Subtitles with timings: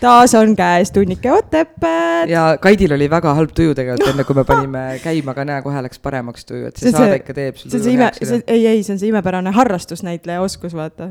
[0.00, 2.28] taas on käes tunnike Otepääd.
[2.30, 5.82] ja Kaidil oli väga halb tuju tegelikult enne, kui me panime käima, aga näe, kohe
[5.86, 8.42] läks paremaks tuju, et see, see saade ikka teeb sul see on see ime, see,
[8.46, 11.10] ei, ei, see on see imepärane harrastusnäitleja oskus, vaata.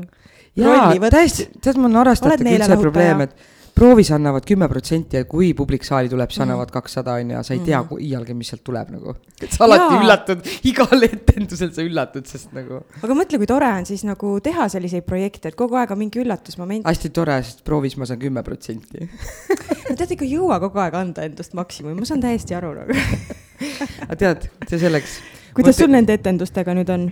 [0.58, 5.50] jaa, täiesti, tead, mul on harrastajatega üldse probleem, et proovis annavad kümme protsenti ja kui
[5.56, 7.98] publik saali tuleb, siis annavad kakssada on ju, sa ei tea mm.
[8.06, 9.14] iialgi, mis sealt tuleb nagu.
[9.36, 10.00] et sa alati Jaa.
[10.00, 12.80] üllatud, igal etendusel sa üllatud, sest nagu.
[13.02, 16.22] aga mõtle, kui tore on siis nagu teha selliseid projekte, et kogu aeg on mingi
[16.24, 16.88] üllatusmoment.
[16.88, 20.96] hästi tore, sest proovis ma saan kümme protsenti no tead, ikka ei jõua kogu aeg
[20.96, 22.96] anda endast maksimumi, ma saan täiesti aru nagu
[24.06, 25.20] aga tead, see selleks.
[25.56, 27.10] kuidas sul nende etendustega nüüd on?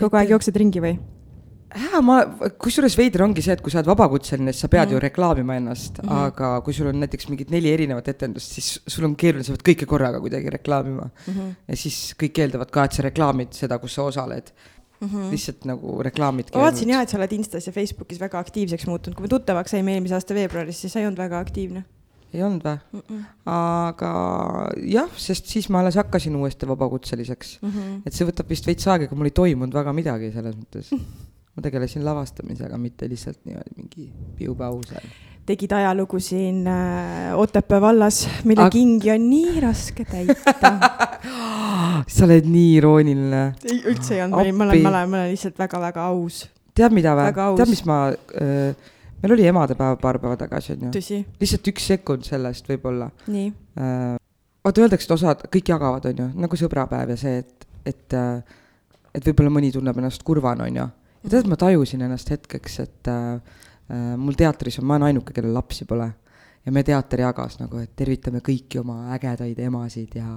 [0.00, 0.98] kogu aeg jooksed ringi või?
[1.78, 2.16] Jaa, ma,
[2.60, 4.94] kusjuures veider ongi see, et kui sa oled vabakutseline, siis sa pead mm.
[4.96, 6.26] ju reklaamima ennast mm, -hmm.
[6.26, 9.66] aga kui sul on näiteks mingid neli erinevat etendust, siis sul on keeruline, sa pead
[9.70, 11.32] kõike korraga kuidagi reklaamima mm.
[11.34, 11.54] -hmm.
[11.68, 14.50] ja siis kõik eeldavad ka, et sa reklaamid seda, kus sa osaled
[15.00, 15.08] mm.
[15.08, 15.30] -hmm.
[15.30, 16.58] lihtsalt nagu reklaamidki.
[16.58, 19.70] ma vaatasin jah, et sa oled Instas ja Facebookis väga aktiivseks muutunud, kui me tuttavaks
[19.70, 21.84] saime eelmise aasta veebruaris, siis sa ei olnud väga aktiivne
[22.34, 23.00] ei olnud või mm?
[23.00, 23.24] -mm.
[23.50, 24.12] aga
[24.86, 27.70] jah, sest siis ma alles hakkasin uuesti vabakutseliseks mm.
[27.70, 28.02] -hmm.
[28.06, 30.94] et see võtab vist veits aega, aga mul ei toimunud väga midagi selles mõttes
[31.56, 34.06] ma tegelesin lavastamisega, mitte lihtsalt niimoodi mingi
[34.38, 35.08] piu-pau seal.
[35.46, 38.72] tegid ajalugu siin äh, Otepää vallas, mille Ag...
[38.72, 40.70] kingi on nii raske täita
[42.14, 43.42] sa oled nii irooniline.
[43.64, 46.44] ei, üldse ei olnud, ma olen, ma olen, ma olen lihtsalt väga-väga aus.
[46.74, 47.34] tead mida või?
[47.58, 50.94] tead, mis ma äh,, meil oli emadepäev paar päeva tagasi, onju.
[51.42, 53.10] lihtsalt üks sekund sellest võib-olla.
[53.26, 54.14] nii äh,.
[54.64, 58.58] vaata, öeldakse, et osad, kõik jagavad, onju, nagu sõbrapäev ja see, et, et äh,
[59.10, 60.86] et võib-olla mõni tunneb ennast kurvana, onju
[61.24, 63.36] ja tead, ma tajusin ennast hetkeks, et äh,
[63.92, 66.10] äh, mul teatris on, ma olen ainuke, kellel lapsi pole.
[66.60, 70.34] ja meie teater jagas nagu, et tervitame kõiki oma ägedaid emasid ja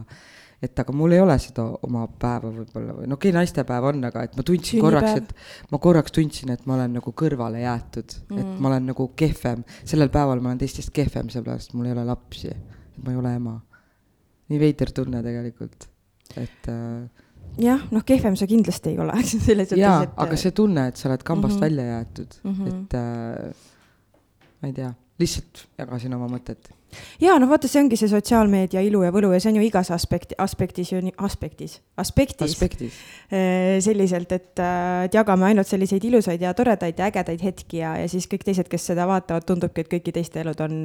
[0.64, 4.06] et aga mul ei ole seda oma päeva võib-olla või no okei okay,, naistepäev on,
[4.08, 5.02] aga et ma tundsin Sünnipäev.
[5.02, 5.34] korraks,
[5.66, 9.10] et ma korraks tundsin, et ma olen nagu kõrvale jäetud mm., et ma olen nagu
[9.20, 12.54] kehvem, sellel päeval ma olen teistest kehvem, sellepärast mul ei ole lapsi,
[13.04, 13.58] ma ei ole ema.
[14.54, 15.90] nii veider tunne tegelikult,
[16.40, 17.23] et äh,
[17.62, 20.16] jah, noh, kehvem sa kindlasti ei ole selles suhtes, et.
[20.26, 21.66] aga see tunne, et sa oled kambast mm -hmm.
[21.66, 22.68] välja jäetud mm, -hmm.
[22.68, 23.54] et äh,
[24.62, 26.72] ma ei tea, lihtsalt jagasin oma mõtet
[27.22, 29.92] ja noh, vaata, see ongi see sotsiaalmeedia ilu ja võlu ja see on ju igas
[29.94, 33.00] aspekti, aspektis aspektis, aspektis, aspektis.
[33.32, 37.96] Äh, selliselt, et, äh, et jagame ainult selliseid ilusaid ja toredaid ja ägedaid hetki ja,
[38.02, 40.80] ja siis kõik teised, kes seda vaatavad, tundubki, et kõigi teiste elud on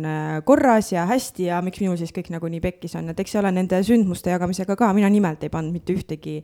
[0.48, 3.42] korras ja hästi ja miks minul siis kõik nagu nii pekkis on, et eks see
[3.42, 6.40] ole nende sündmuste jagamisega ka, mina nimelt ei pannud mitte ühtegi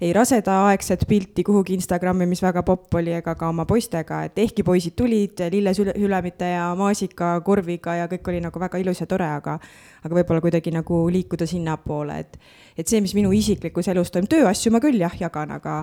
[0.00, 4.64] ei rasedaaegset pilti kuhugi Instagrami, mis väga popp oli, ega ka oma poistega, et ehkki
[4.66, 9.58] poisid tulid lillesülemite ja maasikakorviga ja kõik oli nagu väga ilus ja tore, aga
[10.04, 12.38] aga võib-olla kuidagi nagu liikuda sinnapoole, et
[12.76, 15.80] et see, mis minu isiklikus elus toimub, tööasju ma küll jah, jagan, aga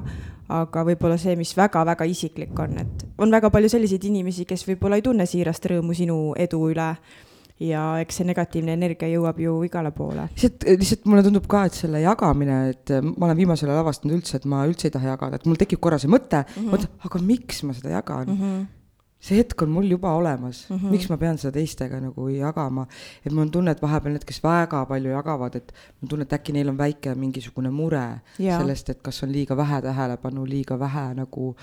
[0.53, 4.99] aga võib-olla see, mis väga-väga isiklik on, et on väga palju selliseid inimesi, kes võib-olla
[4.99, 6.91] ei tunne siirast rõõmu sinu edu üle
[7.63, 10.27] ja eks see negatiivne energia jõuab ju igale poole.
[10.33, 14.37] lihtsalt, lihtsalt mulle tundub ka, et selle jagamine, et ma olen viimasel ajal avastanud üldse,
[14.39, 17.03] et ma üldse ei taha jagada, et mul tekib korra see mõte mm, -hmm.
[17.09, 18.39] aga miks ma seda jagan mm.
[18.39, 18.63] -hmm
[19.23, 20.91] see hetk on mul juba olemas mm, -hmm.
[20.91, 22.83] miks ma pean seda teistega nagu jagama,
[23.23, 26.27] et mul on tunne, et vahepeal need, kes väga palju jagavad, et mul on tunne,
[26.27, 28.03] et äkki neil on väike mingisugune mure
[28.37, 28.57] ja.
[28.59, 31.53] sellest, et kas on liiga vähe tähelepanu, liiga vähe nagu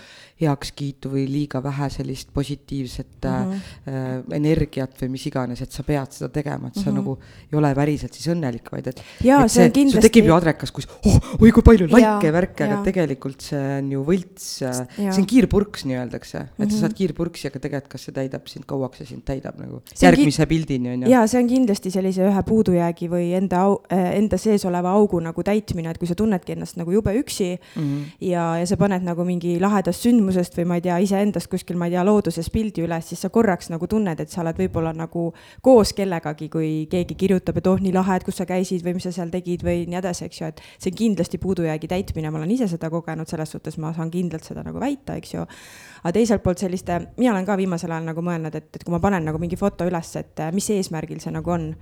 [0.40, 3.92] heakskiitu või liiga vähe sellist positiivset mm -hmm.
[3.92, 6.96] äh, energiat või mis iganes, et sa pead seda tegema, et sa mm -hmm.
[6.96, 7.18] nagu
[7.52, 9.02] ei ole päriselt siis õnnelik, vaid et.
[9.24, 10.08] jaa, see on kindlasti.
[10.08, 13.92] tekib ju adrekas, kus oh, oi kui palju likee ja värke, aga tegelikult see on
[13.92, 14.48] ju võlts,
[14.96, 16.72] see on kiirpurks, nii öeldakse, et mm -hmm.
[16.72, 20.46] sa saad kiirpurksi aga tegelikult, kas see täidab sind, kauaks see sind täidab nagu järgmise
[20.50, 21.10] pildini on ju.
[21.12, 25.20] ja see on kindlasti sellise ühe puudujäägi või enda au, äh, enda sees oleva augu
[25.22, 28.16] nagu täitmine, et kui sa tunnedki ennast nagu jube üksi mm -hmm.
[28.30, 31.90] ja, ja sa paned nagu mingi lahedast sündmusest või ma ei tea, iseendast kuskil, ma
[31.90, 35.32] ei tea, looduses pildi üles, siis sa korraks nagu tunned, et sa oled võib-olla nagu
[35.62, 39.08] koos kellegagi, kui keegi kirjutab, et oh, nii lahe, et kus sa käisid või mis
[39.08, 42.38] sa seal tegid või nii edasi, eks ju, et see on kindlasti puudujäägi täitmine, ma
[42.38, 45.46] olen ise seda kogenud, selles suhtes ma saan kindlalt seda nagu väita, eks ju
[46.00, 49.00] aga teiselt poolt selliste, mina olen ka viimasel ajal nagu mõelnud, et, et kui ma
[49.02, 51.72] panen nagu mingi foto üles, et mis eesmärgil see nagu on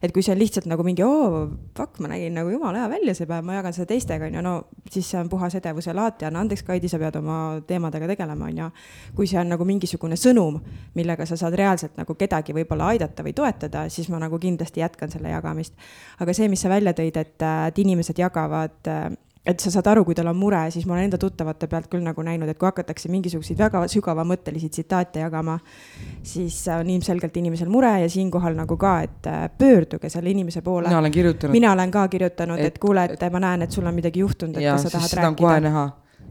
[0.00, 1.42] et kui see on lihtsalt nagu mingi oo,
[1.76, 4.42] fuck, ma nägin nagu jumala hea välja see päev, ma jagan seda teistega, on ju,
[4.44, 4.54] no
[4.88, 7.36] siis see on puhas edevuse laat ja anna andeks, Kaidi, sa pead oma
[7.68, 8.68] teemadega tegelema, on ju.
[9.16, 10.56] kui see on nagu mingisugune sõnum,
[10.96, 15.12] millega sa saad reaalselt nagu kedagi võib-olla aidata või toetada, siis ma nagu kindlasti jätkan
[15.12, 15.76] selle jagamist.
[16.18, 17.36] aga see, mis sa välja tõid, et,
[17.68, 18.88] et inimesed jagavad
[19.46, 22.04] et sa saad aru, kui tal on mure, siis ma olen enda tuttavate pealt küll
[22.04, 25.56] nagu näinud, et kui hakatakse mingisuguseid väga sügavamõttelisi tsitaate jagama,
[26.22, 30.88] siis on ilmselgelt inimesel mure ja siinkohal nagu ka, et äh, pöörduge selle inimese poole.
[30.88, 31.52] mina olen kirjutanud.
[31.56, 34.70] mina olen ka kirjutanud, et kuule, et ma näen, et sul on midagi juhtunud, et
[34.72, 35.46] kas sa tahad rääkida.
[35.46, 35.88] kohe näha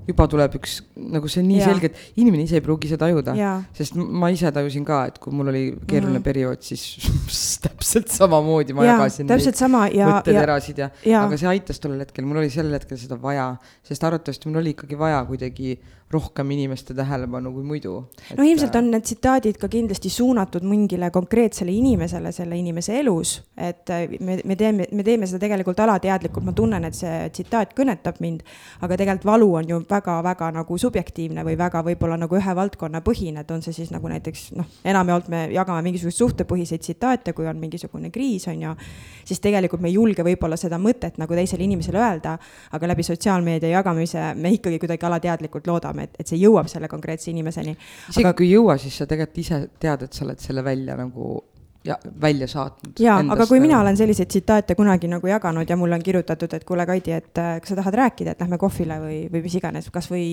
[0.09, 0.79] juba tuleb üks,
[1.13, 1.67] nagu see on nii ja.
[1.69, 3.35] selge, et inimene ise ei pruugi seda tajuda.
[3.77, 6.25] sest ma ise tajusin ka, et kui mul oli keeruline mm -hmm.
[6.25, 6.83] periood, siis
[7.65, 11.79] täpselt samamoodi ma ja, jagasin täpselt sama ja, mõtteterasid ja, ja, ja, aga see aitas
[11.79, 15.77] tollel hetkel, mul oli sel hetkel seda vaja, sest arvatavasti mul oli ikkagi vaja kuidagi
[16.11, 17.93] rohkem inimeste tähelepanu kui muidu.
[18.37, 23.89] no ilmselt on need tsitaadid ka kindlasti suunatud mingile konkreetsele inimesele selle inimese elus, et
[23.93, 28.17] äh, me, me teeme, me teeme seda tegelikult alateadlikult, ma tunnen, et see tsitaat kõnetab
[28.23, 28.41] mind,
[28.81, 33.45] aga tegelikult valu on ju väga-väga nagu subjektiivne või väga võib-olla nagu ühe valdkonna põhine,
[33.45, 37.61] et on see siis nagu näiteks noh, enamjaolt me jagame mingisuguseid suhtepõhiseid tsitaate, kui on
[37.61, 38.73] mingisugune kriis, on ju,
[39.29, 42.37] siis tegelikult me ei julge võib-olla seda mõtet nagu teisele inimesele öelda,
[42.73, 46.89] aga läbi sotsiaalmeedia jagamise me ikkagi kuidagi alateadlikult loodame, loodame, et, et see jõuab selle
[46.91, 47.75] konkreetse inimeseni.
[48.09, 48.35] isegi aga...
[48.37, 51.35] kui ei jõua, siis sa tegelikult ise tead, et sa oled selle välja nagu
[51.83, 52.93] ja välja saatnud.
[52.99, 56.63] ja, aga kui mina olen selliseid tsitaate kunagi nagu jaganud ja mulle on kirjutatud, et
[56.67, 59.87] kuule, Kaidi, et äh, kas sa tahad rääkida, et lähme kohvile või, või mis iganes,
[59.93, 60.25] kasvõi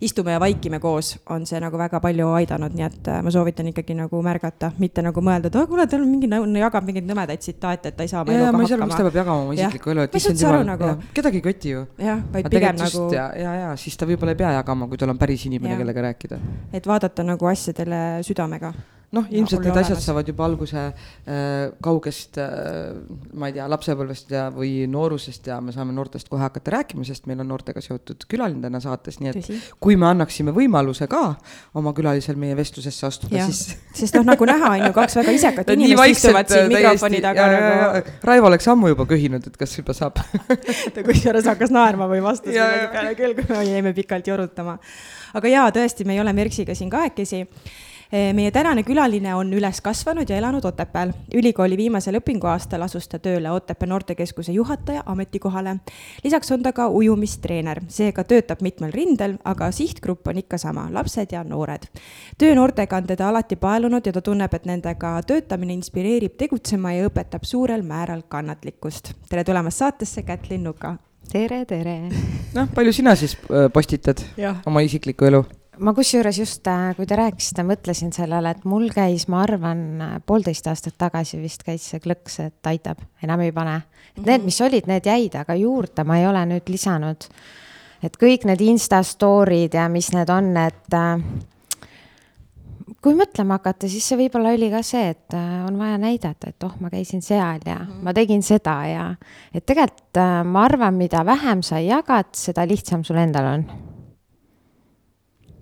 [0.00, 3.68] istume ja vaikime koos, on see nagu väga palju aidanud, nii et äh, ma soovitan
[3.72, 6.32] ikkagi nagu märgata, mitte nagu mõelda, et oh, kuule, tal on mingi,
[6.62, 8.56] jagab mingeid nõmedaid tsitaate, et ta ei saa oma eluga hakkama.
[8.56, 10.92] ma ei saa aru, miks ta peab jagama oma isiklikku elu, et issand jumal nagu...,
[11.20, 11.86] kedagi ei koti ju.
[12.08, 13.06] jah, vaid pigem nagu.
[13.12, 16.08] ja, ja, ja siis ta võib-olla ei pea jagama, kui tal on päris inimene, kellega
[16.10, 16.40] rääkida.
[16.72, 18.72] et vaadata nagu asjadele südamega
[19.14, 20.06] noh, ilmselt need asjad olemas.
[20.08, 21.36] saavad juba alguse äh,
[21.82, 22.96] kaugest äh,,
[23.38, 27.28] ma ei tea, lapsepõlvest ja, või noorusest ja me saame noortest kohe hakata rääkima, sest
[27.30, 29.60] meil on noortega seotud külaline täna saates, nii et Tõsi.
[29.82, 31.22] kui me annaksime võimaluse ka
[31.78, 33.78] oma külalisel meie vestlusesse astuda, siis.
[33.94, 38.14] sest noh, nagu näha, on ju kaks väga isekat inimest istuvad siin mikrofoni taga nagu.
[38.26, 40.18] Raivo oleks ammu juba köhinud, et kas juba saab
[40.94, 44.80] ta kusjuures hakkas naerma või vastas midagi peale küll, kui me jäime pikalt jorutama.
[45.38, 47.44] aga jaa, tõesti, me ei ole Merksiga siin kahekesi
[48.12, 51.12] meie tänane külaline on üles kasvanud ja elanud Otepääl.
[51.34, 55.76] ülikooli viimasel õpinguaastal asus ta tööle Otepää noortekeskuse juhataja ametikohale.
[56.24, 61.32] lisaks on ta ka ujumistreener, seega töötab mitmel rindel, aga sihtgrupp on ikka sama, lapsed
[61.32, 61.82] ja noored.
[62.38, 67.08] töö noortega on teda alati paelunud ja ta tunneb, et nendega töötamine inspireerib tegutsema ja
[67.08, 69.12] õpetab suurel määral kannatlikkust.
[69.28, 70.96] tere tulemast saatesse, Kätlin Nuka
[71.32, 72.00] tere, tere.
[72.54, 74.56] noh, palju sina siis äh, postitad ja.
[74.66, 75.44] oma isiklikku elu?
[75.78, 79.82] Ma kusjuures just, äh, kui te rääkisite, mõtlesin sellele, et mul käis, ma arvan,
[80.26, 83.82] poolteist aastat tagasi vist käis see klõks, et aitab, enam ei pane.
[84.16, 87.28] et need, mis olid, need jäid, aga juurde ma ei ole nüüd lisanud.
[88.02, 91.20] et kõik need Insta story'd ja mis need on, et äh,
[93.02, 96.64] kui mõtlema hakata, siis see võib-olla oli ka see, et äh, on vaja näidata, et
[96.64, 98.02] oh, ma käisin seal ja mm -hmm.
[98.02, 99.14] ma tegin seda ja
[99.54, 103.95] et tegelikult ma arvan, mida vähem sa jagad, seda lihtsam sul endal on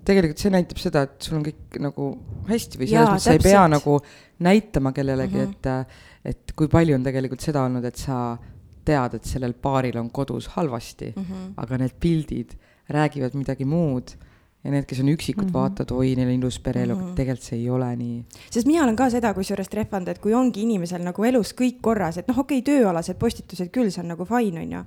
[0.04, 2.08] tegelikult see näitab seda, et sul on kõik nagu
[2.48, 3.98] hästi või selles mõttes sa ei pea nagu
[4.44, 5.86] näitama kellelegi mm, -hmm.
[6.24, 8.36] et, et kui palju on tegelikult seda olnud, et sa
[8.84, 11.50] tead, et sellel paaril on kodus halvasti mm, -hmm.
[11.56, 12.54] aga need pildid
[12.88, 14.16] räägivad midagi muud
[14.64, 15.52] ja need, kes on üksikud mm, -hmm.
[15.52, 17.14] vaatavad, oi, neil on ilus pereelu mm, -hmm.
[17.14, 18.24] tegelikult see ei ole nii.
[18.50, 22.18] sest mina olen ka seda kusjuures trehvanud, et kui ongi inimesel nagu elus kõik korras,
[22.18, 24.84] et noh, okei okay,, tööalased postitused küll, see on nagu fine, on ju,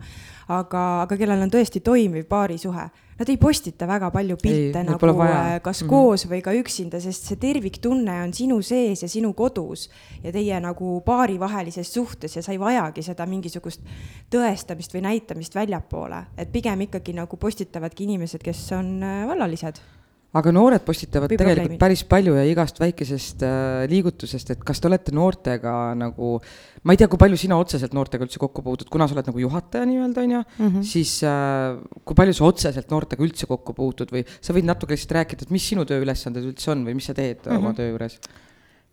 [0.48, 5.10] aga, aga kellel on tõesti toimiv paarisuhe nad ei postita väga palju pilte ei, nagu
[5.24, 5.90] äh, kas mm -hmm.
[5.90, 9.90] koos või ka üksinda, sest see terviktunne on sinu sees ja sinu kodus
[10.24, 13.82] ja teie nagu paarivahelises suhtes ja sa ei vajagi seda mingisugust
[14.32, 19.82] tõestamist või näitamist väljapoole, et pigem ikkagi nagu postitavadki inimesed, kes on äh, vallalised
[20.36, 21.82] aga noored postitavad Või tegelikult probleemid.
[21.82, 26.34] päris palju ja igast väikesest äh, liigutusest, et kas te olete noortega nagu,
[26.84, 29.44] ma ei tea, kui palju sina otseselt noortega üldse kokku puutud, kuna sa oled nagu
[29.46, 30.88] juhataja nii-öelda, on ju, mhm.
[30.88, 35.16] siis äh, kui palju sa otseselt noortega üldse kokku puutud või sa võid natuke lihtsalt
[35.22, 37.64] rääkida, et mis sinu tööülesanded üldse on või mis sa teed mm -hmm.
[37.64, 38.20] oma töö juures?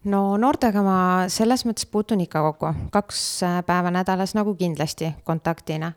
[0.04, 0.98] no noortega ma
[1.32, 5.94] selles mõttes puutun ikka kokku, kaks äh, päeva nädalas nagu kindlasti kontaktina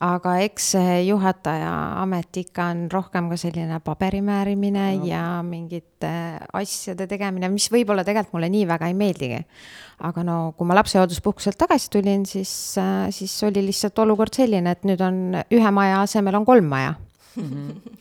[0.00, 5.08] aga eks see juhataja amet ikka on rohkem ka selline paberimäärimine no.
[5.08, 6.12] ja mingite
[6.56, 9.42] asjade tegemine, mis võib-olla tegelikult mulle nii väga ei meeldigi.
[10.08, 12.52] aga no kui ma lapsehoolduspuhkuselt tagasi tulin, siis,
[13.12, 16.94] siis oli lihtsalt olukord selline, et nüüd on ühe maja asemel on kolm maja
[17.36, 17.44] mm.
[17.50, 17.98] -hmm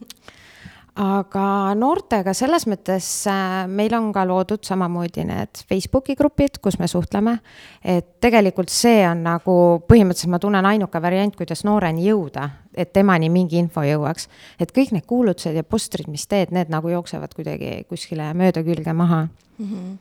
[0.99, 6.89] aga noortega selles mõttes äh, meil on ka loodud samamoodi need Facebooki grupid, kus me
[6.91, 7.37] suhtleme.
[7.83, 9.55] et tegelikult see on nagu
[9.87, 14.27] põhimõtteliselt ma tunnen ainuke variant, kuidas nooreni jõuda, et temani mingi info jõuaks.
[14.59, 18.93] et kõik need kuulutused ja postrid, mis teed, need nagu jooksevad kuidagi kuskile mööda külge
[18.93, 19.27] maha
[19.57, 19.65] mm.
[19.65, 19.97] -hmm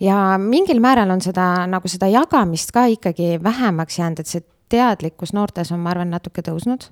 [0.00, 5.34] ja mingil määral on seda nagu seda jagamist ka ikkagi vähemaks jäänud, et see teadlikkus
[5.36, 6.88] noortes on, ma arvan, natuke tõusnud.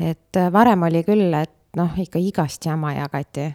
[0.00, 3.54] et varem oli küll, et noh, ikka igast jama jagati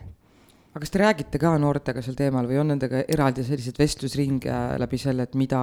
[0.75, 4.98] aga kas te räägite ka noortega sel teemal või on nendega eraldi selliseid vestlusringe läbi
[5.00, 5.60] selle, et mida,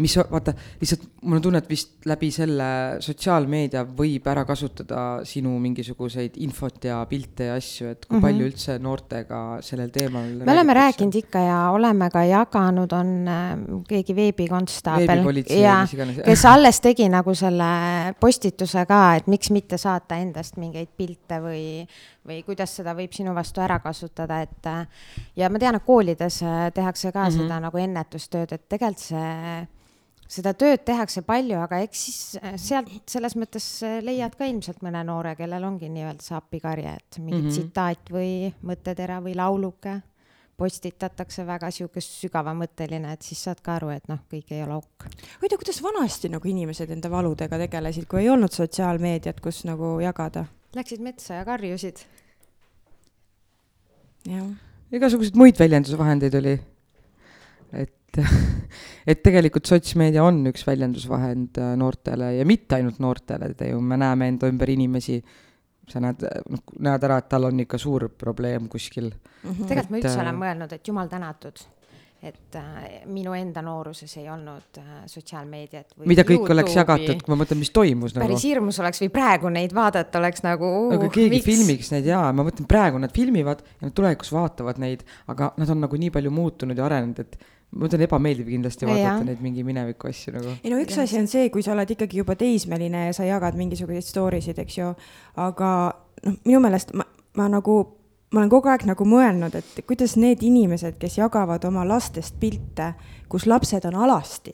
[0.00, 2.68] mis, vaata, lihtsalt mul on tunne, et vist läbi selle
[3.04, 8.24] sotsiaalmeedia võib ära kasutada sinu mingisuguseid infot ja pilte ja asju, et kui mm -hmm.
[8.24, 13.58] palju üldse noortega sellel teemal me oleme rääkinud ikka ja oleme ka jaganud, on äh,
[13.88, 15.84] keegi veebikonstaabel, ja
[16.24, 21.84] kes alles tegi nagu selle postituse ka, et miks mitte saata endast mingeid pilte või
[22.28, 24.70] või kuidas seda võib sinu vastu ära kasutada, et
[25.36, 27.42] ja ma tean, et koolides äh, tehakse ka mm -hmm.
[27.42, 29.66] seda nagu ennetustööd, et tegelikult see,
[30.28, 34.82] seda tööd tehakse palju, aga eks siis äh, sealt selles mõttes äh, leiad ka ilmselt
[34.84, 37.52] mõne noore, kellel ongi nii-öelda see appikarje, et mingi mm -hmm.
[37.52, 40.00] tsitaat või mõttetera või lauluke
[40.58, 45.06] postitatakse väga sihuke sügavamõtteline, et siis saad ka aru, et noh, kõik ei ole ok.
[45.38, 50.46] huvitav, kuidas vanasti nagu inimesed enda valudega tegelesid, kui ei olnud sotsiaalmeediat, kus nagu jagada?
[50.74, 52.02] Läksid metsa ja karjusid
[54.98, 56.54] igasuguseid muid väljendusvahendeid oli.
[57.72, 58.20] et,
[59.10, 63.98] et tegelikult sotsmeedia on üks väljendusvahend äh, noortele ja mitte ainult noortele, te ju, me
[64.00, 65.18] näeme enda ümber inimesi,
[65.88, 69.50] sa näed, noh, näed ära, et tal on ikka suur probleem kuskil mm.
[69.50, 69.66] -hmm.
[69.66, 71.64] tegelikult ma üldse äh, olen mõelnud, et jumal tänatud
[72.22, 75.92] et äh, minu enda nooruses ei olnud äh, sotsiaalmeediat.
[76.02, 76.54] mida kõik YouTube'i.
[76.56, 78.24] oleks jagatud, kui ma mõtlen, mis toimus nagu.
[78.26, 80.96] päris hirmus oleks või praegu neid vaadata oleks nagu uh,.
[80.96, 81.46] aga keegi miks?
[81.46, 85.70] filmiks neid jaa, ma mõtlen praegu nad filmivad ja nad tulevikus vaatavad neid, aga nad
[85.70, 87.38] on nagu nii palju muutunud ja arenenud, et
[87.70, 89.28] ma mõtlen, ebameeldiv kindlasti vaadata ja.
[89.28, 90.56] neid mingi mineviku asju nagu.
[90.58, 93.58] ei no üks asi on see, kui sa oled ikkagi juba teismeline ja sa jagad
[93.60, 94.90] mingisuguseid story sid, eks ju,
[95.44, 95.70] aga
[96.26, 97.06] noh, minu meelest ma,
[97.38, 97.78] ma nagu
[98.32, 102.92] ma olen kogu aeg nagu mõelnud, et kuidas need inimesed, kes jagavad oma lastest pilte,
[103.28, 104.52] kus lapsed on alasti,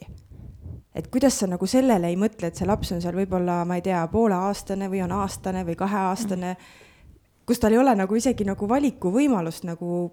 [0.94, 3.86] et kuidas sa nagu sellele ei mõtle, et see laps on seal võib-olla, ma ei
[3.86, 6.56] tea, pooleaastane või on aastane või kaheaastane,
[7.46, 10.04] kus tal ei ole nagu isegi nagu valikuvõimalust nagu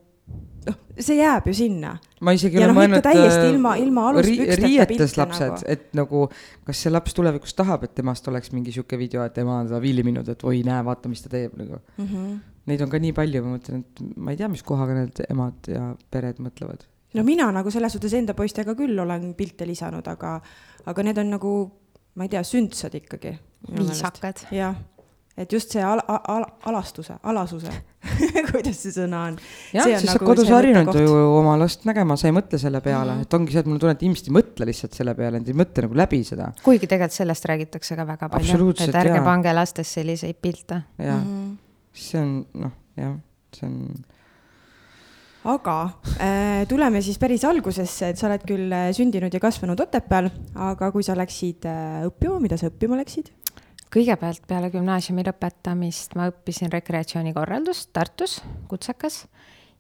[0.67, 1.95] noh, see jääb ju sinna.
[2.21, 6.27] ma isegi olen no, mõelnud täiesti äh, ilma, ilma ri riietes lapsed nagu., et nagu
[6.67, 9.81] kas see laps tulevikus tahab, et temast oleks mingi sihuke video, et ema on teda
[9.83, 12.07] viilinud, et oi, näe, vaata, mis ta teeb nagu mm.
[12.07, 15.21] -hmm neid on ka nii palju, ma mõtlen, et ma ei tea, mis kohaga need
[15.27, 16.85] emad ja pered mõtlevad.
[17.17, 20.35] no mina nagu selles suhtes enda poistega küll olen pilte lisanud, aga,
[20.85, 21.53] aga need on nagu,
[22.15, 23.33] ma ei tea, sündsad ikkagi.
[23.71, 24.45] viisakad.
[24.53, 24.77] jah,
[25.37, 27.71] et just see al-, al-, alastuse, alasuse
[28.51, 29.39] kuidas see sõna on?
[29.73, 33.13] jah, siis sa nagu kodus harjunud ju oma last nägema, sa ei mõtle selle peale
[33.13, 33.29] mm, -hmm.
[33.29, 35.49] et ongi see, et mul on tunne, et inimesed ei mõtle lihtsalt selle peale, nad
[35.49, 36.51] ei mõtle nagu läbi seda.
[36.63, 39.25] kuigi tegelikult sellest räägitakse ka väga palju, et ärge jah.
[39.25, 40.83] pange lastest selliseid pilte.
[40.97, 41.59] jah mm -hmm
[41.93, 43.15] see on noh, jah,
[43.55, 43.75] see on.
[45.51, 45.75] aga
[46.21, 50.29] äh, tuleme siis päris algusesse, et sa oled küll äh, sündinud ja kasvanud Otepääl,
[50.69, 53.31] aga kui sa läksid äh, õppima, mida sa õppima läksid?
[53.91, 58.39] Kõigepealt peale gümnaasiumi lõpetamist ma õppisin rekreatsioonikorraldust Tartus,
[58.71, 59.25] kutsekas,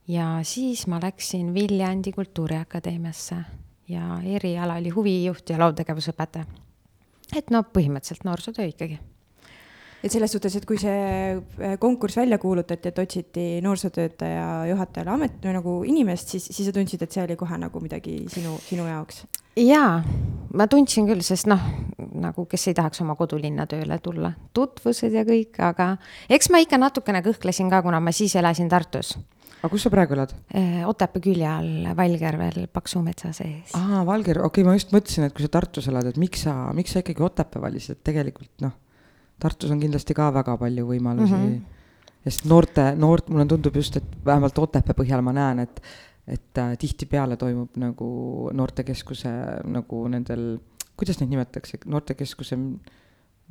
[0.07, 3.37] ja siis ma läksin Viljandi Kultuuriakadeemiasse
[3.91, 6.45] ja eriala oli huvijuht ja laultegevusõpetaja.
[7.35, 8.99] et no põhimõtteliselt noorsootöö ikkagi
[10.01, 15.37] et selles suhtes, et kui see äh, konkurss välja kuulutati, et otsiti noorsootöötaja juhatajale amet
[15.43, 18.87] või nagu inimest, siis, siis sa tundsid, et see oli kohe nagu midagi sinu, sinu
[18.89, 19.25] jaoks?
[19.59, 19.99] jaa,
[20.55, 21.59] ma tundsin küll, sest noh,
[22.23, 25.93] nagu kes ei tahaks oma kodulinna tööle tulla, tutvused ja kõik, aga
[26.31, 29.17] eks ma ikka natukene kõhklesin ka, kuna ma siis elasin Tartus
[29.61, 30.31] aga kus sa praegu elad?
[30.57, 33.75] Äh, Otepää külje all, Valgervel, Paksu metsa sees.
[33.77, 36.55] aa, Valger, okei okay,, ma just mõtlesin, et kui sa Tartus elad, et miks sa,
[36.73, 38.73] miks sa ikkagi Otepää valisid, et tegelikult noh
[39.41, 41.43] Tartus on kindlasti ka väga palju võimalusi mm.
[41.49, 42.15] -hmm.
[42.27, 45.81] sest noorte, noort, mulle tundub just, et vähemalt Otepää põhjal ma näen, et,
[46.27, 49.31] et äh, tihtipeale toimub nagu noortekeskuse
[49.65, 50.59] nagu nendel,
[50.97, 52.57] kuidas neid nimetatakse, noortekeskuse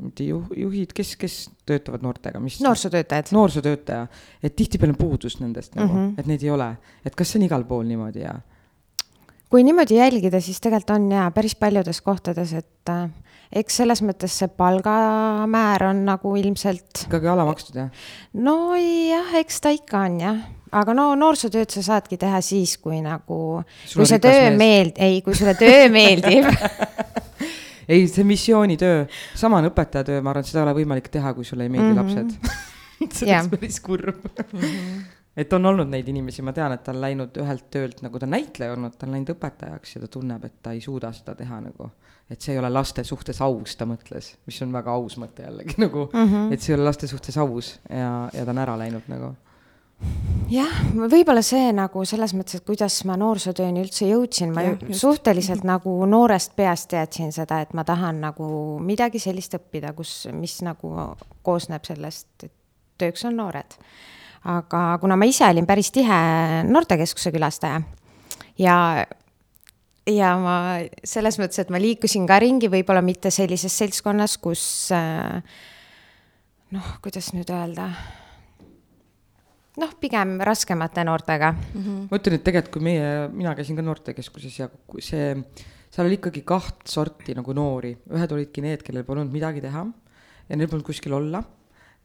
[0.01, 1.35] mitte juh-, juhid, kes, kes
[1.69, 3.33] töötavad noortega, mis noorsootöötajad.
[3.37, 4.07] noorsootöötaja,
[4.43, 6.21] et tihtipeale on puudus nendest nagu mm, -hmm.
[6.21, 6.71] et neid ei ole,
[7.05, 8.39] et kas see on igal pool niimoodi ja?
[9.51, 13.09] Kui niimoodi jälgida, siis tegelikult on jaa, päris paljudes kohtades, et äh,
[13.63, 17.05] eks selles mõttes see palgamäär on nagu ilmselt.
[17.09, 17.91] ikkagi alamakstud jah?
[18.39, 20.41] nojah, eks ta ikka on jah,
[20.71, 23.41] aga no noorsootööd sa saadki teha siis, kui nagu,
[23.91, 26.51] kui see töö meeld-, ei, kui sulle töö meeldib
[27.91, 31.49] ei, see missioonitöö, sama on õpetajatöö, ma arvan, et seda ei ole võimalik teha, kui
[31.49, 32.29] sulle ei meeldi mm -hmm.
[32.31, 32.69] lapsed
[33.19, 34.23] see oleks päris kurb
[35.41, 38.29] et on olnud neid inimesi, ma tean, et ta on läinud ühelt töölt nagu ta
[38.29, 41.35] on näitleja olnud, ta on läinud õpetajaks ja ta tunneb, et ta ei suuda seda
[41.39, 41.91] teha nagu.
[42.31, 45.81] et see ei ole laste suhtes aus, ta mõtles, mis on väga aus mõte jällegi
[45.83, 46.53] nagu mm, -hmm.
[46.55, 49.33] et see ei ole laste suhtes aus ja, ja ta on ära läinud nagu.
[50.51, 54.87] jah, võib-olla see nagu selles mõttes, et kuidas ma noorsootööni üldse jõudsin, ma just.
[55.01, 60.61] suhteliselt nagu noorest peast teadsin seda, et ma tahan nagu midagi sellist õppida, kus, mis
[60.63, 60.95] nagu
[61.43, 62.53] koosneb sellest, et
[63.01, 63.77] tööks on noored.
[64.49, 66.21] Aga kuna ma ise olin päris tihe
[66.69, 67.83] noortekeskuse külastaja
[68.61, 68.77] ja
[70.09, 70.55] ja ma
[71.05, 74.63] selles mõttes, et ma liikusin ka ringi, võib-olla mitte sellises seltskonnas, kus
[76.75, 77.91] noh, kuidas nüüd öelda,
[79.81, 81.53] noh, pigem raskemate noortega.
[82.11, 85.35] Ma ütlen, et tegelikult kui meie, mina käisin ka noortekeskuses ja kui see,
[85.91, 89.87] seal oli ikkagi kaht sorti nagu noori, ühed olidki need, kellel polnud midagi teha
[90.49, 91.45] ja neil polnud kuskil olla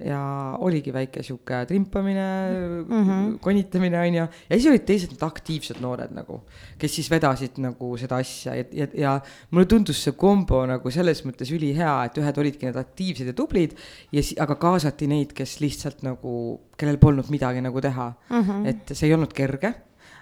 [0.03, 0.19] ja
[0.59, 3.37] oligi väike sihuke trimpamine mm, -hmm.
[3.39, 6.41] konitamine onju, ja siis olid teised aktiivsed noored nagu,
[6.77, 9.13] kes siis vedasid nagu seda asja ja, ja, ja
[9.51, 13.77] mulle tundus see kombo nagu selles mõttes ülihea, et ühed olidki need aktiivsed ja tublid
[14.11, 18.41] ja si-, aga kaasati neid, kes lihtsalt nagu, kellel polnud midagi nagu teha mm.
[18.41, 18.67] -hmm.
[18.67, 19.73] et see ei olnud kerge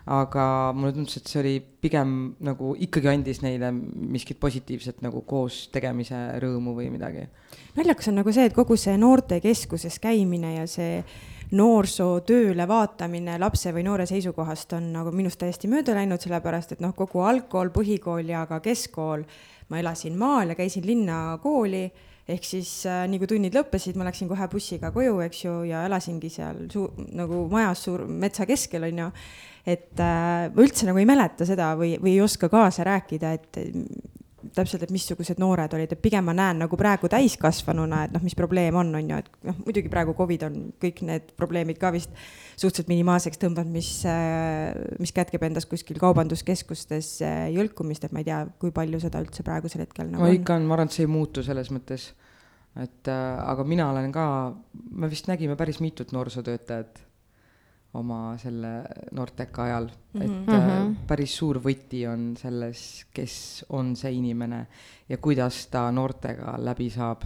[0.04, 0.46] aga
[0.76, 6.18] mulle tundus, et see oli pigem nagu ikkagi andis neile miskit positiivset nagu koos tegemise
[6.44, 7.28] rõõmu või midagi.
[7.78, 11.04] naljakas on nagu see, et kogu see noortekeskuses käimine ja see
[11.54, 16.96] noorsootööle vaatamine lapse või noore seisukohast on nagu minust täiesti mööda läinud, sellepärast et noh,
[16.98, 19.24] kogu algkool, põhikool ja ka keskkool,
[19.70, 21.86] ma elasin maal ja käisin linnakooli,
[22.28, 25.86] ehk siis äh, nii kui tunnid lõppesid, ma läksin kohe bussiga koju, eks ju, ja
[25.88, 29.10] elasingi seal suu-, nagu majas suur metsa keskel, on ju
[29.64, 33.62] et äh, ma üldse nagu ei mäleta seda või, või ei oska kaasa rääkida, et
[33.64, 34.14] mm,
[34.52, 38.36] täpselt, et missugused noored olid, et pigem ma näen nagu praegu täiskasvanuna, et noh, mis
[38.36, 42.12] probleem on, on ju, et noh, muidugi praegu Covid on kõik need probleemid ka vist
[42.60, 43.92] suhteliselt minimaalseks tõmbanud, mis,
[45.02, 49.46] mis kätkeb endas kuskil kaubanduskeskustes äh, jõlkumist, et ma ei tea, kui palju seda üldse
[49.48, 50.36] praegusel hetkel nagu no on.
[50.42, 52.12] ikka on, ma arvan, et see ei muutu selles mõttes,
[52.84, 54.28] et äh, aga mina olen ka,
[54.92, 57.02] me vist nägime päris mitut noorsootöötajat
[57.94, 58.72] oma selle
[59.12, 60.24] noorteka ajal mm, -hmm.
[60.24, 64.66] et äh, päris suur võti on selles, kes on see inimene
[65.10, 67.24] ja kuidas ta noortega läbi saab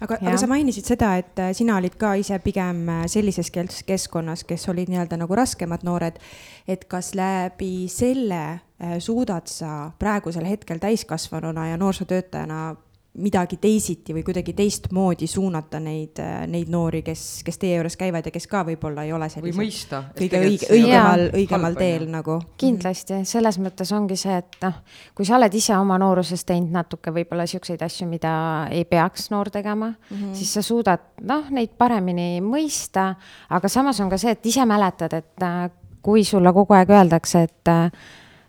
[0.00, 3.82] aga, aga sa mainisid seda, et äh, sina olid ka ise pigem äh, sellises kes-
[3.86, 6.20] keskkonnas, kes olid nii-öelda nagu raskemad noored.
[6.68, 8.60] et kas läbi selle
[8.98, 12.76] suudad sa praegusel hetkel täiskasvanuna ja noorsootöötajana
[13.14, 16.18] midagi teisiti või kuidagi teistmoodi suunata neid,
[16.50, 19.60] neid noori, kes, kes teie juures käivad ja kes ka võib-olla ei ole või sellised
[19.60, 20.00] mõista.
[20.18, 22.40] kõige õige, õigemal, õigemal teel nagu.
[22.58, 24.80] kindlasti, selles mõttes ongi see, et noh,
[25.14, 28.34] kui sa oled ise oma nooruses teinud natuke võib-olla siukseid asju, mida
[28.74, 30.34] ei peaks noor tegema mm, -hmm.
[30.34, 33.14] siis sa suudad noh, neid paremini mõista,
[33.48, 35.70] aga samas on ka see, et ise mäletad, et äh,
[36.02, 37.90] kui sulle kogu aeg öeldakse, et äh,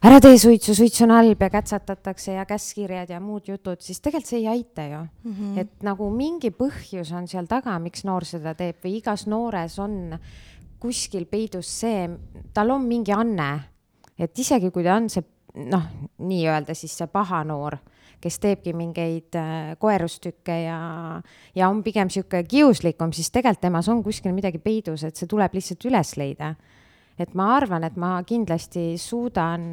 [0.05, 4.29] ära tee suitsu, suits on halb ja kätsatatakse ja käskkirjad ja muud jutud, siis tegelikult
[4.29, 5.31] see ei aita ju mm.
[5.31, 5.59] -hmm.
[5.59, 10.17] et nagu mingi põhjus on seal taga, miks noor seda teeb või igas noores on
[10.79, 12.09] kuskil peidus see,
[12.53, 13.49] tal on mingi anne,
[14.19, 15.23] et isegi kui ta on see
[15.55, 17.77] noh, nii-öelda siis see paha noor,
[18.21, 21.21] kes teebki mingeid äh, koerustükke ja,
[21.55, 25.53] ja on pigem sihuke kiuslikum, siis tegelikult temas on kuskil midagi peidus, et see tuleb
[25.53, 26.55] lihtsalt üles leida
[27.19, 29.67] et ma arvan, et ma kindlasti suudan,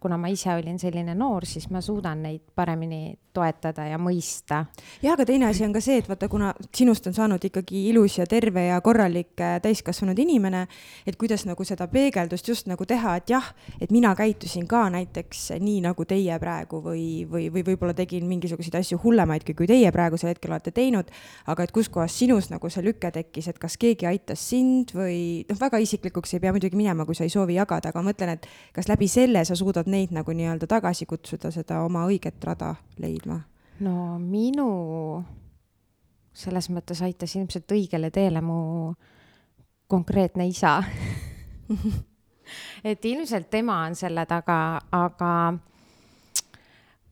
[0.00, 4.64] kuna ma ise olin selline noor, siis ma suudan neid paremini toetada ja mõista.
[5.02, 8.18] ja aga teine asi on ka see, et vaata, kuna sinust on saanud ikkagi ilus
[8.18, 10.64] ja terve ja korralik äh, täiskasvanud inimene,
[11.06, 15.52] et kuidas nagu seda peegeldust just nagu teha, et jah, et mina käitusin ka näiteks
[15.60, 20.32] nii nagu teie praegu või, või, või võib-olla tegin mingisuguseid asju hullemaidki, kui teie praegusel
[20.32, 21.12] hetkel olete teinud,
[21.46, 25.60] aga et kuskohast sinus nagu see lüke tekkis, et kas keegi aitas sind või noh,
[25.60, 28.48] väga isiklikuks ei pea muidugi minema, kui sa ei soovi jagada, aga ma mõtlen, et
[28.74, 33.40] kas läbi selle sa suudad neid nagu nii-öelda tagasi kutsuda, seda oma õiget rada leidma?
[33.80, 34.68] no minu
[36.38, 38.58] selles mõttes aitas ilmselt õigele teele mu
[39.90, 40.78] konkreetne isa.
[42.90, 45.32] et ilmselt tema on selle taga, aga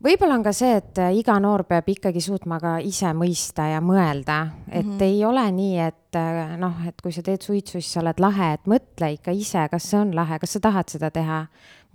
[0.03, 4.39] võib-olla on ka see, et iga noor peab ikkagi suutma ka ise mõista ja mõelda,
[4.69, 5.03] et mm -hmm.
[5.03, 8.53] ei ole nii, et äh, noh, et kui sa teed suitsu, siis sa oled lahe,
[8.55, 11.47] et mõtle ikka ise, kas see on lahe, kas sa tahad seda teha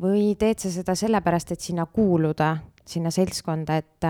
[0.01, 4.09] või teed sa seda sellepärast, et sinna kuuluda, sinna seltskonda, et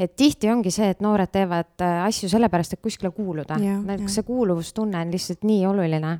[0.00, 3.58] et tihti ongi see, et noored teevad äh, asju sellepärast, et kuskile kuuluda.
[4.08, 6.18] See kuuluvustunne on lihtsalt nii oluline.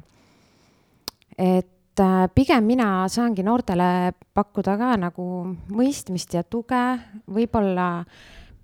[1.38, 5.24] et äh, pigem mina saangi noortele pakkuda ka nagu
[5.72, 6.82] mõistmist ja tuge,
[7.30, 8.04] võib-olla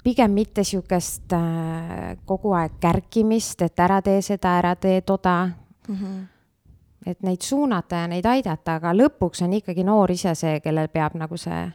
[0.05, 5.95] pigem mitte sihukest äh, kogu aeg kärkimist, et ära tee seda, ära tee toda mm.
[5.95, 6.27] -hmm.
[7.07, 11.15] et neid suunata ja neid aidata, aga lõpuks on ikkagi noor ise see, kellel peab
[11.15, 11.67] nagu see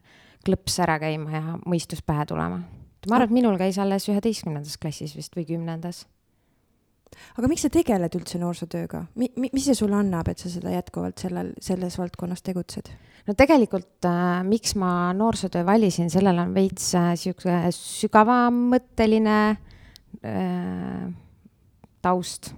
[0.45, 2.62] klõps ära käima ja mõistus pähe tulema.
[3.10, 6.06] ma arvan, et minul käis alles üheteistkümnendas klassis vist või kümnendas
[7.38, 10.74] aga miks sa tegeled üldse noorsootööga mi-, mi-, mis see sulle annab, et sa seda
[10.74, 12.91] jätkuvalt sellel, selles valdkonnas tegutsed?
[13.28, 21.06] no tegelikult äh,, miks ma noorsootöö valisin, sellel on veits äh, sihuke sügavamõtteline äh,
[22.02, 22.54] taust.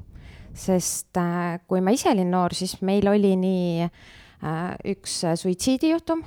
[0.53, 6.21] sest äh, kui ma ise olin noor, siis meil oli nii äh, üks suitsiidijuhtum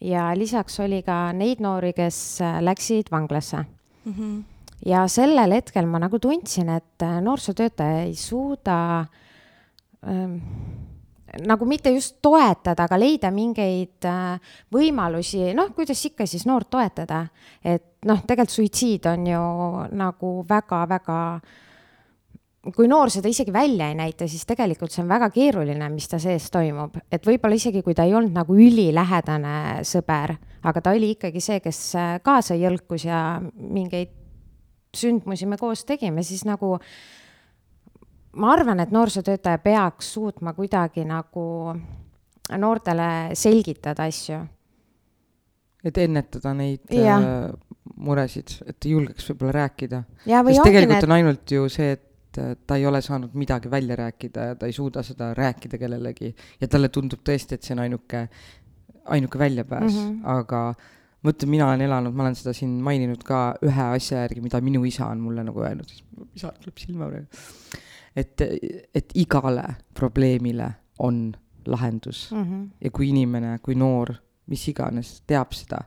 [0.00, 4.12] ja lisaks oli ka neid noori, kes äh, läksid vanglasse mm.
[4.12, 9.06] -hmm ja sellel hetkel ma nagu tundsin, et äh, noorsootöötaja ei suuda
[10.06, 10.36] ähm,
[11.44, 17.26] nagu mitte just toetada, aga leida mingeid äh, võimalusi, noh, kuidas ikka siis noort toetada.
[17.64, 19.44] et noh, tegelikult suitsiid on ju
[19.96, 21.20] nagu väga-väga,
[22.74, 26.18] kui noor seda isegi välja ei näita, siis tegelikult see on väga keeruline, mis ta
[26.22, 26.98] sees toimub.
[27.10, 31.60] et võib-olla isegi, kui ta ei olnud nagu ülilähedane sõber, aga ta oli ikkagi see,
[31.64, 34.25] kes äh, kaasa jõlkus ja mingeid
[34.96, 36.76] sündmusi me koos tegime, siis nagu
[38.36, 41.46] ma arvan, et noorsootöötaja peaks suutma kuidagi nagu
[42.58, 44.40] noortele selgitada asju.
[45.86, 47.16] et ennetada neid ja.
[47.16, 50.02] äh, muresid, et julgeks võib-olla rääkida.
[50.26, 51.08] sest tegelikult need...
[51.08, 54.74] on ainult ju see, et ta ei ole saanud midagi välja rääkida ja ta ei
[54.76, 58.26] suuda seda rääkida kellelegi ja talle tundub tõesti, et see on ainuke,
[59.14, 60.20] ainuke väljapääs mm, -hmm.
[60.40, 60.74] aga
[61.22, 64.60] ma ütlen, mina olen elanud, ma olen seda siin maininud ka ühe asja järgi, mida
[64.64, 65.90] minu isa on mulle nagu öelnud,
[66.36, 67.42] isa tuleb silma praegu.
[68.16, 68.44] et,
[68.94, 71.34] et igale probleemile on
[71.66, 72.68] lahendus mm -hmm.
[72.80, 74.14] ja kui inimene, kui noor,
[74.46, 75.82] mis iganes, teab seda,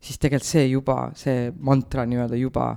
[0.00, 2.76] siis tegelikult see juba, see mantra nii-öelda juba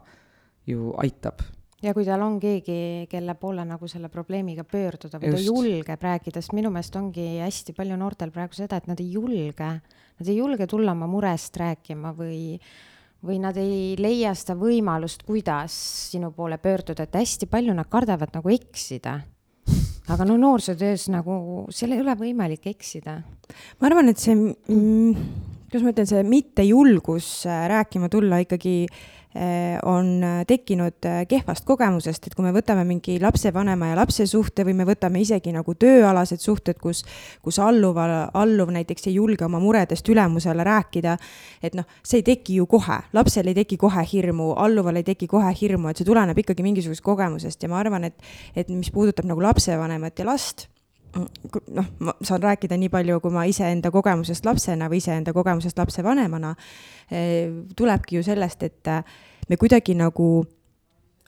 [0.67, 1.43] ju aitab
[1.84, 6.42] ja kui tal on keegi, kelle poole nagu selle probleemiga pöörduda või ta julgeb rääkida,
[6.42, 9.72] sest minu meelest ongi hästi palju noortel praegu seda, et nad ei julge
[10.18, 12.58] Nad ei julge tulla oma murest rääkima või,
[13.22, 15.76] või nad ei leia seda võimalust, kuidas
[16.10, 19.20] sinu poole pöörduda, et hästi palju nad kardavad nagu eksida
[20.08, 23.20] aga no noorsootöös nagu seal ei ole võimalik eksida.
[23.78, 25.28] ma arvan, et see mm,,
[25.68, 29.16] kuidas ma ütlen, see mittejulgus äh, rääkima tulla ikkagi Eh,
[29.84, 34.66] on eh, tekkinud eh, kehvast kogemusest, et kui me võtame mingi lapsevanema ja lapse suhte
[34.66, 37.04] või me võtame isegi nagu tööalased suhted, kus,
[37.44, 41.18] kus alluva, alluv näiteks ei julge oma muredest ülemusele rääkida,
[41.62, 45.30] et noh, see ei teki ju kohe, lapsel ei teki kohe hirmu, alluval ei teki
[45.32, 47.62] kohe hirmu, et see tuleneb ikkagi mingisugusest kogemusest.
[47.63, 48.18] Ja ma arvan, et,
[48.56, 50.68] et mis puudutab nagu lapsevanemat ja last
[51.15, 56.54] noh, ma saan rääkida nii palju, kui ma iseenda kogemusest lapsena või iseenda kogemusest lapsevanemana,
[57.76, 58.91] tulebki ju sellest, et
[59.50, 60.46] me kuidagi nagu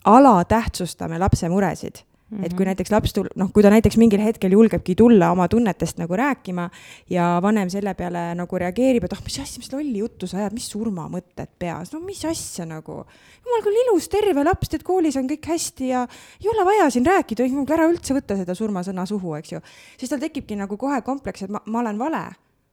[0.05, 2.45] alatähtsustame lapse muresid Mm -hmm.
[2.45, 2.69] et kui mhm.
[2.69, 6.69] näiteks laps tul-, noh, kui ta näiteks mingil hetkel julgebki tulla oma tunnetest nagu rääkima
[7.09, 10.37] ja vanem selle peale nagu reageerib, et ah oh,, mis asja, mis lolli juttu sa
[10.37, 13.05] ajad, mis surmamõtted peas, no mis asja nagu.
[13.45, 16.07] jumal küll ilus, terve laps, tead koolis on kõik hästi ja
[16.43, 19.61] ei ole vaja siin rääkida, ära üldse võtta seda surmasõna suhu, eks ju.
[19.97, 22.23] siis tal tekibki nagu kohe kompleks, et ma, ma olen vale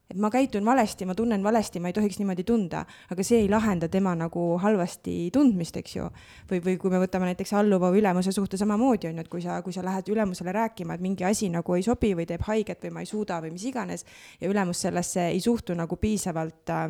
[0.09, 3.49] et ma käitun valesti, ma tunnen valesti, ma ei tohiks niimoodi tunda, aga see ei
[3.51, 6.09] lahenda tema nagu halvasti tundmist, eks ju.
[6.51, 9.43] või, või kui me võtame näiteks alluva või ülemuse suhte samamoodi on ju, et kui
[9.43, 12.87] sa, kui sa lähed ülemusele rääkima, et mingi asi nagu ei sobi või teeb haiget
[12.87, 14.05] või ma ei suuda või mis iganes
[14.41, 16.87] ja ülemus sellesse ei suhtu nagu piisavalt äh,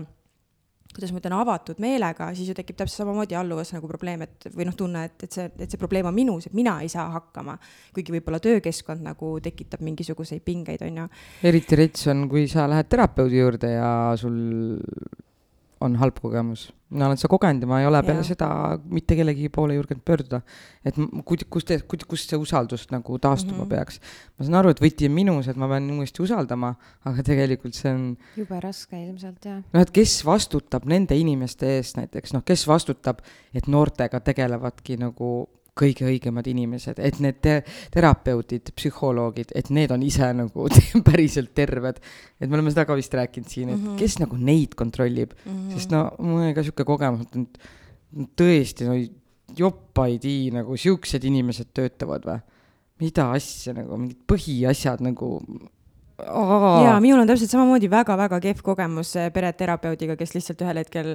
[0.97, 4.65] kuidas ma ütlen, avatud meelega, siis ju tekib täpselt samamoodi alluvas nagu probleem, et või
[4.65, 7.57] noh, tunne, et, et see, et see probleem on minus, et mina ei saa hakkama.
[7.93, 11.07] kuigi võib-olla töökeskkond nagu tekitab mingisuguseid pingeid, on ju.
[11.49, 14.37] eriti rets on, kui sa lähed terapeudi juurde ja sul
[15.81, 16.71] on halb kogemus.
[16.89, 18.27] mina olen seda kogenud ja ma ei ole peale ja.
[18.29, 18.47] seda
[18.87, 20.39] mitte kellegi poole julgenud pöörduda.
[20.85, 21.65] et kus, kus,
[22.07, 23.69] kus, see usaldus nagu taastuma mm -hmm.
[23.69, 23.99] peaks.
[24.37, 26.73] ma saan aru, et võti on minus, et ma pean uuesti usaldama,
[27.05, 28.17] aga tegelikult see on.
[28.37, 29.61] jube raske ilmselt, jah.
[29.73, 33.19] noh, et kes vastutab nende inimeste eest näiteks, noh, kes vastutab,
[33.53, 37.59] et noortega tegelevadki nagu kõige õigemad inimesed, et need te
[37.93, 40.67] terapeudid, psühholoogid, et need on ise nagu
[41.09, 42.01] päriselt terved.
[42.39, 43.99] et me oleme seda ka vist rääkinud siin, et mm -hmm.
[44.01, 45.73] kes nagu neid kontrollib mm, -hmm.
[45.73, 47.59] sest no mul oli ka sihuke kogemus, et
[48.37, 48.97] tõesti no
[49.57, 52.39] joppaid ii nagu siuksed inimesed töötavad või?
[52.97, 55.37] mida asja nagu, mingid põhiasjad nagu
[56.17, 56.81] Aa.
[56.81, 61.11] ja minul on täpselt samamoodi väga-väga kehv kogemus pereterapeudiga, kes lihtsalt ühel hetkel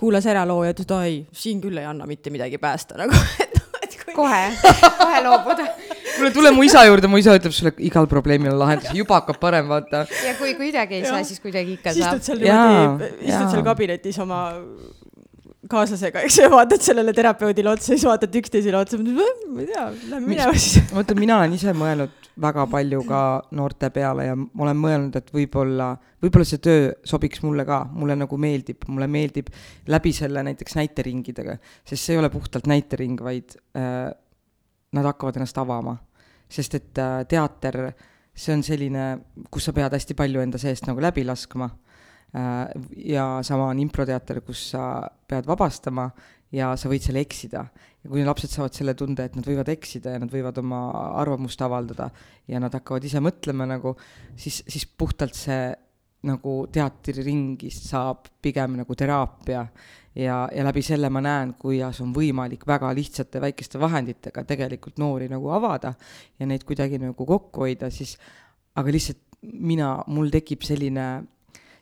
[0.00, 3.14] kuulas ära loo ja ütles, et oi, siin küll ei anna mitte midagi päästa nagu,
[3.44, 3.59] et
[4.14, 4.42] kohe,
[4.98, 5.20] kohe.
[5.24, 5.66] Loobuda.
[6.16, 9.40] kuule, tule mu isa juurde, mu isa ütleb sulle igal probleemil on lahendus, juba hakkab
[9.42, 10.04] parem, vaata.
[10.26, 12.18] ja kui kuidagi ei saa, siis kuidagi ikka saab.
[12.20, 14.42] istud seal niimoodi, istud seal kabinetis oma
[15.70, 20.26] kaaslasega, eks ju, vaatad sellele terapeudile otsa, siis vaatad üksteisele otsa, ma ei tea, lähme
[20.26, 20.90] minema siis.
[20.94, 23.20] vaata, mina olen ise mõelnud väga palju ka
[23.56, 25.90] noorte peale ja ma olen mõelnud, et võib-olla,
[26.22, 29.50] võib-olla see töö sobiks mulle ka, mulle nagu meeldib, mulle meeldib
[29.90, 34.08] läbi selle näiteks näiteringidega, sest see ei ole puhtalt näitering, vaid äh,
[34.96, 35.98] nad hakkavad ennast avama.
[36.50, 37.92] sest et äh, teater,
[38.34, 39.04] see on selline,
[39.50, 41.68] kus sa pead hästi palju enda seest nagu läbi laskma
[42.32, 44.84] ja sama on improteater, kus sa
[45.26, 46.10] pead vabastama
[46.54, 47.64] ja sa võid seal eksida.
[48.00, 50.80] ja kui lapsed saavad selle tunde, et nad võivad eksida ja nad võivad oma
[51.20, 52.10] arvamust avaldada
[52.48, 53.96] ja nad hakkavad ise mõtlema nagu,
[54.36, 55.70] siis, siis puhtalt see
[56.28, 59.64] nagu teatriringist saab pigem nagu teraapia
[60.14, 65.30] ja, ja läbi selle ma näen, kuidas on võimalik väga lihtsate väikeste vahenditega tegelikult noori
[65.32, 65.94] nagu avada
[66.38, 68.16] ja neid kuidagi nagu kokku hoida, siis
[68.76, 71.06] aga lihtsalt mina, mul tekib selline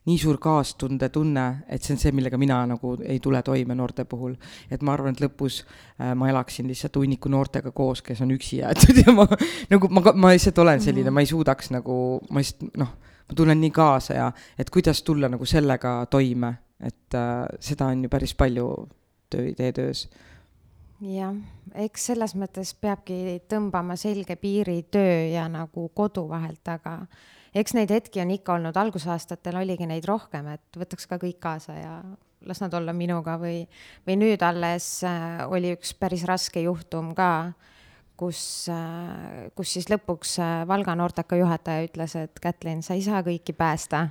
[0.09, 4.07] nii suur kaastunde tunne, et see on see, millega mina nagu ei tule toime noorte
[4.09, 4.37] puhul.
[4.71, 8.62] et ma arvan, et lõpus äh, ma elaksin lihtsalt hunniku noortega koos, kes on üksi
[8.62, 9.27] jäetud ja ma
[9.71, 11.99] nagu ma, ma lihtsalt olen selline, ma ei suudaks nagu,
[12.31, 12.94] ma lihtsalt noh,
[13.29, 18.07] ma tunnen nii kaasa ja et kuidas tulla nagu sellega toime, et äh, seda on
[18.07, 18.71] ju päris palju
[19.31, 20.07] töö, teie töös.
[21.05, 21.35] jah,
[21.75, 27.03] eks selles mõttes peabki tõmbama selge piiri töö ja nagu kodu vahelt, aga
[27.59, 31.77] eks neid hetki on ikka olnud, algusaastatel oligi neid rohkem, et võtaks ka kõik kaasa
[31.79, 31.94] ja
[32.47, 33.64] las nad olla minuga või,
[34.07, 37.53] või nüüd alles äh, oli üks päris raske juhtum ka,
[38.18, 38.40] kus
[38.73, 43.57] äh,, kus siis lõpuks äh, Valga noorteka juhataja ütles, et Kätlin, sa ei saa kõiki
[43.59, 44.07] päästa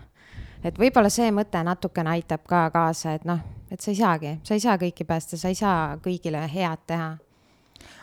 [0.65, 4.57] et võib-olla see mõte natukene aitab ka kaasa, et noh, et sa ei saagi, sa
[4.57, 7.15] ei saa kõiki päästa, sa ei saa kõigile head teha.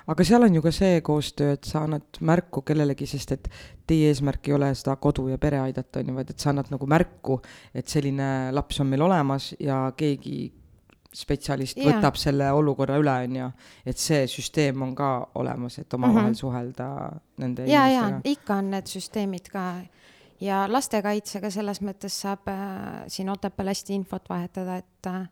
[0.06, 3.48] Aga seal on ju ka see koostöö, et sa annad märku kellelegi, sest et
[3.86, 6.70] teie eesmärk ei ole seda kodu ja pere aidata, on ju, vaid et sa annad
[6.70, 7.40] nagu märku,
[7.74, 10.52] et selline laps on meil olemas ja keegi
[11.14, 11.92] spetsialist Jaa.
[11.92, 13.50] võtab selle olukorra üle, on ju.
[13.86, 16.34] et see süsteem on ka olemas, et omavahel Mhm.
[16.34, 16.88] suhelda
[17.38, 18.30] nende ja, ja inimestega.
[18.30, 19.64] ikka on need süsteemid ka
[20.40, 25.28] ja lastekaitsega selles mõttes saab äh, siin Otepääl hästi infot vahetada, et äh,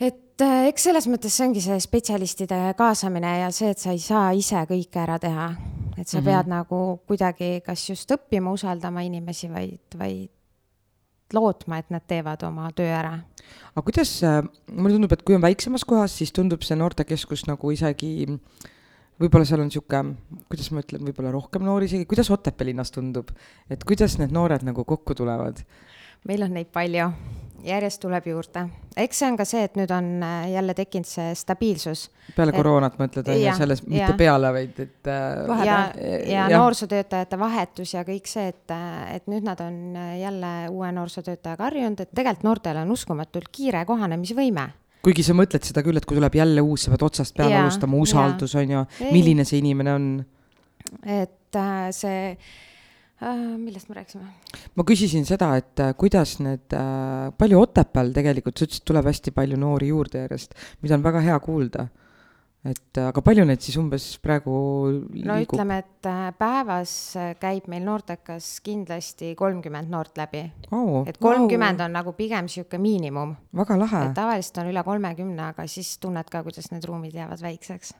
[0.00, 4.02] et äh, eks selles mõttes see ongi see spetsialistide kaasamine ja see, et sa ei
[4.02, 5.54] saa ise kõike ära teha.
[5.96, 6.30] et sa mm -hmm.
[6.30, 10.30] pead nagu kuidagi kas just õppima usaldama inimesi, vaid, vaid
[11.32, 13.18] lootma, et nad teevad oma töö ära
[13.74, 14.20] aga kuidas,
[14.72, 18.28] mulle tundub, et kui on väiksemas kohas, siis tundub see noortekeskus nagu isegi
[19.20, 20.16] võib-olla seal on niisugune,
[20.50, 23.30] kuidas ma ütlen, võib-olla rohkem noori isegi, kuidas Otepää linnas tundub,
[23.70, 25.62] et kuidas need noored nagu kokku tulevad?
[26.28, 27.10] meil on neid palju,
[27.64, 28.64] järjest tuleb juurde.
[28.96, 32.56] eks see on ka see, et nüüd on äh, jälle tekkinud see stabiilsus peale Et-
[32.58, 34.16] koroonat mõtled, on ju, selles, mitte jah.
[34.20, 36.52] peale, vaid et äh, ja, ja Jah.
[36.58, 38.74] noorsootöötajate vahetus ja kõik see, et,
[39.14, 43.84] et nüüd nad on äh, jälle uue noorsootöötajaga harjunud, et tegelikult noortel on uskumatult kiire
[43.88, 44.68] kohanemisvõime.
[45.04, 47.96] kuigi sa mõtled seda küll, et kui tuleb jälle uus, sa pead otsast peale alustama,
[48.00, 50.06] usaldus on ju, milline see inimene on
[51.02, 52.54] et äh, see äh,,
[53.32, 54.28] millest me rääkisime?
[54.74, 59.34] ma küsisin seda, et äh, kuidas need äh,, palju Otepääl tegelikult, sa ütlesid, tuleb hästi
[59.34, 61.86] palju noori juurde järjest, mida on väga hea kuulda.
[62.64, 64.52] et äh, aga palju neid siis umbes praegu
[64.92, 65.56] no liigub?
[65.56, 71.84] ütleme, et äh, päevas äh, käib meil noortekas kindlasti kolmkümmend noort läbi, oh, et kolmkümmend
[71.84, 76.44] on nagu pigem niisugune miinimum, väga lahe tavaliselt on üle kolmekümne, aga siis tunned ka,
[76.46, 77.94] kuidas need ruumid jäävad väikseks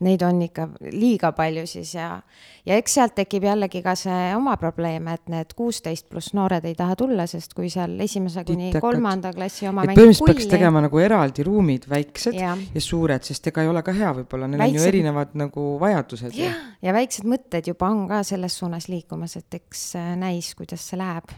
[0.00, 2.20] neid on ikka liiga palju siis ja,
[2.66, 6.74] ja eks sealt tekib jällegi ka see oma probleem, et need kuusteist pluss noored ei
[6.74, 8.82] taha tulla, sest kui seal esimese kuni Titekad.
[8.82, 13.22] kolmanda klassi oma et põhimõtteliselt peaks tegema nagu eraldi ruumid, väiksed ja, ja, ja suured,
[13.22, 16.50] sest ega ei ole ka hea võib-olla, neil on ju Väiksed- erinevad nagu vajadused ju.
[16.82, 20.98] ja väiksed mõtted juba on ka selles suunas liikumas, et eks äh, näis, kuidas see
[20.98, 21.30] läheb.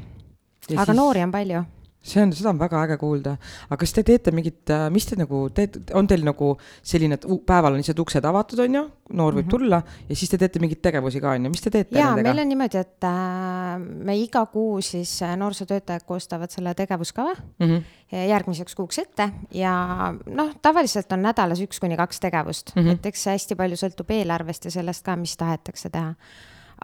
[0.69, 1.65] Ja aga siis- noori on palju.
[2.09, 3.37] See on, seda on väga äge kuulda.
[3.69, 7.77] aga kas te teete mingit, mis te nagu teete, on teil nagu selline, et päeval
[7.77, 9.51] on lihtsalt uksed avatud, on ju, noor võib mm -hmm.
[9.51, 12.35] tulla ja siis te teete mingeid tegevusi ka, on ju, mis te teete ja nendega
[12.35, 12.43] meil?
[12.45, 18.17] on niimoodi, et äh, me iga kuu siis äh, noorsootöötajad koostavad selle tegevuskava Mm -hmm.
[18.29, 22.83] järgmiseks kuuks ette ja noh, tavaliselt on nädalas üks kuni kaks tegevust mm.
[22.83, 22.93] -hmm.
[22.93, 26.15] et eks see hästi palju sõltub eelarvest ja sellest ka, mis tahetakse teha.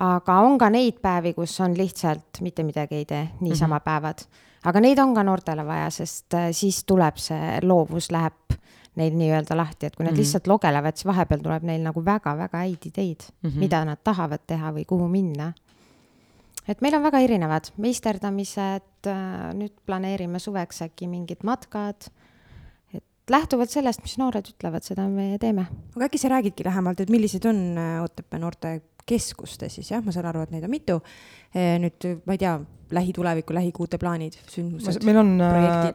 [0.00, 3.85] Aga on ka neid päevi, kus on lihtsalt mitte midagi ei tee, niisama mm -hmm.
[3.85, 4.18] päevad.
[4.64, 8.59] aga neid on ka noortele vaja, sest äh, siis tuleb see loovus läheb
[8.96, 10.14] neil nii-öelda lahti, et kui nad mm.
[10.14, 10.18] -hmm.
[10.18, 13.50] lihtsalt logelevad, siis vahepeal tuleb neil nagu väga-väga häid ideid mm.
[13.50, 13.59] -hmm.
[13.59, 15.52] mida nad tahavad teha või kuhu minna
[16.68, 19.09] et meil on väga erinevad meisterdamised,
[19.59, 22.09] nüüd planeerime suveks äkki mingid matkad.
[22.94, 25.66] et lähtuvalt sellest, mis noored ütlevad, seda me teeme.
[25.96, 30.12] aga äkki sa räägidki lähemalt, et millised on äh, Otepää noorte keskuste siis jah, ma
[30.14, 31.01] saan aru, et neid on mitu.
[31.55, 32.55] nüüd ma ei tea,
[32.95, 35.05] lähituleviku, lähikuute plaanid, sündmused.
[35.07, 35.35] meil on,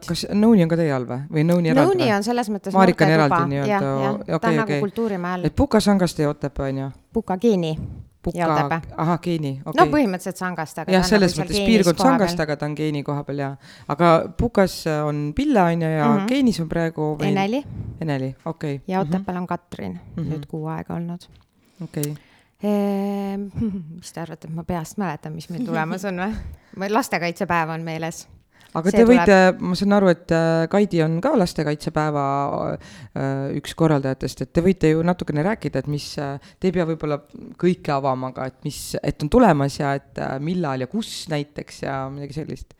[0.06, 1.96] kas Nõuni on ka teie all või, või Nõuni eraldi?
[1.98, 4.60] Nõuni on selles mõttes Marika on eraldi nii-öelda, okei, okei.
[4.60, 5.48] nagu Kultuurimäe all.
[5.50, 6.92] et Puka, Sangaste ja Otepää on ju?
[7.12, 7.74] Puka, Geeni
[8.22, 9.78] Puka, ahah, geeni, okei okay..
[9.80, 13.22] no põhimõtteliselt Sangast, aga jah, selles nagu mõttes piirkond Sangast, aga ta on geeni koha
[13.24, 13.48] peal ja,
[13.88, 16.26] aga Pukas on Pille on ju ja mm -hmm.
[16.28, 17.30] geenis on praegu või...
[17.30, 17.62] Eneli.
[18.00, 18.84] Eneli, okei okay..
[18.86, 20.34] ja Otepääl on Katrin mm, -hmm.
[20.34, 21.24] nüüd kuu aega olnud.
[21.82, 22.29] okei okay.
[22.62, 23.48] Ehm,.
[24.00, 26.92] mis te arvate, et ma peast mäletan, mis meil tulemas on või?
[26.92, 28.26] lastekaitsepäev on meeles
[28.76, 32.26] aga see te võite tuleb..., ma saan aru, et äh, Kaidi on ka lastekaitsepäeva
[32.70, 36.86] äh, üks korraldajatest, et te võite ju natukene rääkida, et mis, äh, te ei pea
[36.88, 37.20] võib-olla
[37.60, 41.98] kõike avama, aga et mis, et on tulemas ja et millal ja kus näiteks ja
[42.12, 42.76] midagi sellist.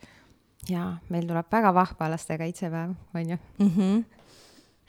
[0.71, 3.71] jaa, meil tuleb väga vahva lastekaitsepäev, on ju mm.
[3.77, 4.20] -hmm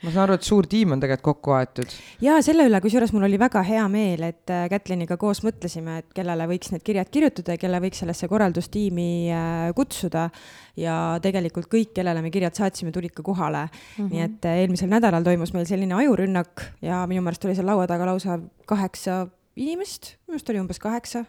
[0.02, 1.94] ma saan aru, et suur tiim on tegelikult kokku aetud.
[2.24, 6.08] ja selle üle, kusjuures mul oli väga hea meel, et äh, Kätliniga koos mõtlesime, et
[6.16, 10.28] kellele võiks need kirjad kirjutada ja kelle võiks sellesse korraldustiimi äh, kutsuda.
[10.76, 13.72] ja tegelikult kõik, kellele me kirjad saatsime, tulid ka kohale mm.
[13.96, 14.10] -hmm.
[14.12, 17.86] nii et äh, eelmisel nädalal toimus meil selline ajurünnak ja minu meelest oli seal laua
[17.86, 21.24] taga lausa kaheksa inimest, minu arust oli umbes kaheksa.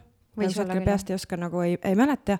[0.85, 2.39] peast ei oska nagu ei, ei mäleta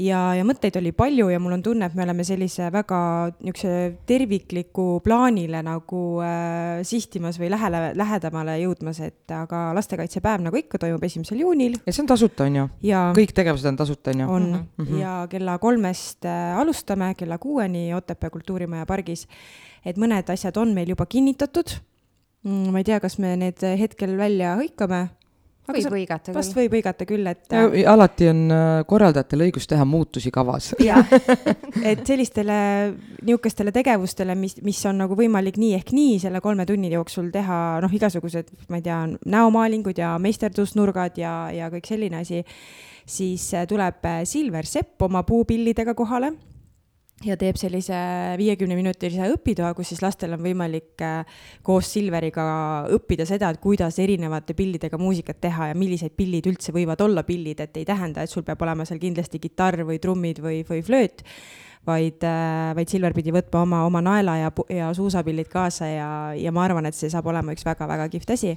[0.00, 2.98] ja, ja mõtteid oli palju ja mul on tunne, et me oleme sellise väga
[3.36, 3.74] niisuguse
[4.08, 11.04] tervikliku plaanile nagu äh, sihtimas või lähele, lähedamale jõudmas, et aga lastekaitsepäev nagu ikka toimub
[11.06, 11.78] esimesel juunil.
[11.86, 12.68] ja see on tasuta, on ju?
[13.20, 14.28] kõik tegevused on tasuta, on ju?
[14.28, 15.00] on mm -hmm.
[15.00, 19.28] ja kella kolmest äh, alustame kella kuueni Otepää kultuurimaja pargis.
[19.84, 21.78] et mõned asjad on meil juba kinnitatud
[22.42, 22.72] mm,.
[22.72, 25.08] ma ei tea, kas me need hetkel välja hõikame
[25.68, 26.36] võib hõigata küll.
[26.36, 27.54] vast võib hõigata küll, et.
[27.88, 30.72] alati on äh, korraldajatel õigus teha muutusi kavas.
[30.84, 31.12] jah,
[31.90, 32.58] et sellistele
[33.24, 37.60] niisugustele tegevustele, mis, mis on nagu võimalik nii ehk nii selle kolme tunni jooksul teha,
[37.84, 42.42] noh, igasugused, ma ei tea, näomaalingud ja meisterdusnurgad ja, ja kõik selline asi,
[43.06, 46.34] siis äh, tuleb äh, Silver Sepp oma puupillidega kohale
[47.22, 47.96] ja teeb sellise
[48.40, 52.44] viiekümneminutilise õpitoa, kus siis lastel on võimalik äh, koos Silveriga
[52.94, 57.62] õppida seda, et kuidas erinevate pillidega muusikat teha ja millised pillid üldse võivad olla pillid,
[57.64, 61.22] et ei tähenda, et sul peab olema seal kindlasti kitarr või trummid või, või flööt,
[61.86, 66.52] vaid, äh, vaid Silver pidi võtma oma, oma naela ja, ja suusapillid kaasa ja, ja
[66.52, 68.56] ma arvan, et see saab olema üks väga-väga kihvt asi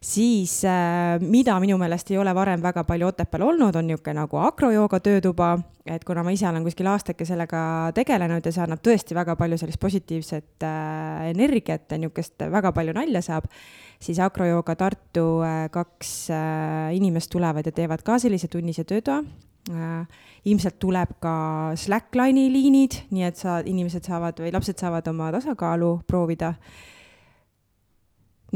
[0.00, 4.38] siis äh, mida minu meelest ei ole varem väga palju Otepääl olnud, on niisugune nagu
[4.42, 5.50] akrojooga töötuba,
[5.86, 7.60] et kuna ma ise olen kuskil aastake sellega
[7.96, 12.94] tegelenud ja see annab tõesti väga palju sellist positiivset äh, energiat ja niisugust väga palju
[12.94, 13.50] nalja saab,
[13.98, 16.14] siis akrojooga Tartu äh, kaks
[16.94, 19.22] inimest tulevad ja teevad ka sellise tunnise töötoa.
[20.48, 21.32] Ilmselt tuleb ka
[21.76, 26.54] Slackline'i liinid, nii et sa, inimesed saavad või lapsed saavad oma tasakaalu proovida.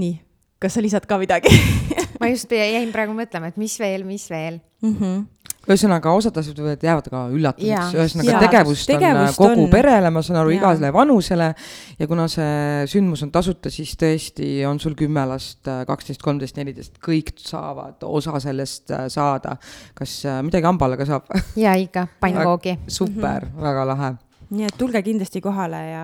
[0.01, 0.15] nii
[0.63, 1.53] kas sa lisad ka midagi
[2.21, 4.97] ma just jäin praegu mõtlema, et mis veel, mis veel mm.
[4.97, 5.23] -hmm
[5.63, 9.71] ühesõnaga, osad asjad võivad, jäävad ka üllatuseks, ühesõnaga tegevust, tegevust on kogu on...
[9.71, 11.53] perele, ma saan aru, igale vanusele.
[12.01, 16.99] ja kuna see sündmus on tasuta, siis tõesti on sul kümme last, kaksteist, kolmteist, neliteist,
[17.03, 19.55] kõik saavad osa sellest äh, saada.
[19.95, 21.31] kas äh, midagi hamba alla ka saab?
[21.57, 22.81] ja ikka, pannkoogi.
[22.89, 23.63] super mm, -hmm.
[23.71, 24.13] väga lahe
[24.53, 26.03] nii et tulge kindlasti kohale ja,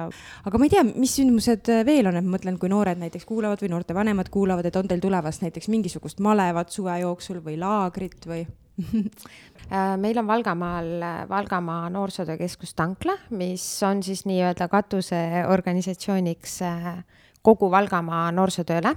[0.49, 3.61] aga ma ei tea, mis sündmused veel on, et ma mõtlen, kui noored näiteks kuulavad
[3.63, 8.27] või noorte vanemad kuulavad, et on teil tulemas näiteks mingisugust malevat suve jooksul või laagrit
[8.29, 8.47] või?
[9.69, 16.87] Äh, meil on Valgamaal Valgamaa Noorsootöökeskus Tankla, mis on siis nii-öelda katuseorganisatsiooniks äh,
[17.43, 18.95] kogu Valgamaa noorsootööle.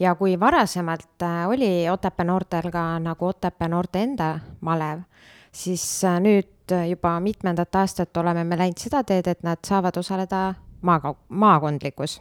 [0.00, 4.30] Ja kui varasemalt äh, oli Otepää noortel ka nagu Otepää noorte enda
[4.64, 5.04] malev,
[5.52, 5.84] siis
[6.24, 11.16] nüüd nüüd juba mitmendat aastat oleme me läinud seda teed, et nad saavad osaleda maaga-,
[11.28, 12.20] maakondlikus.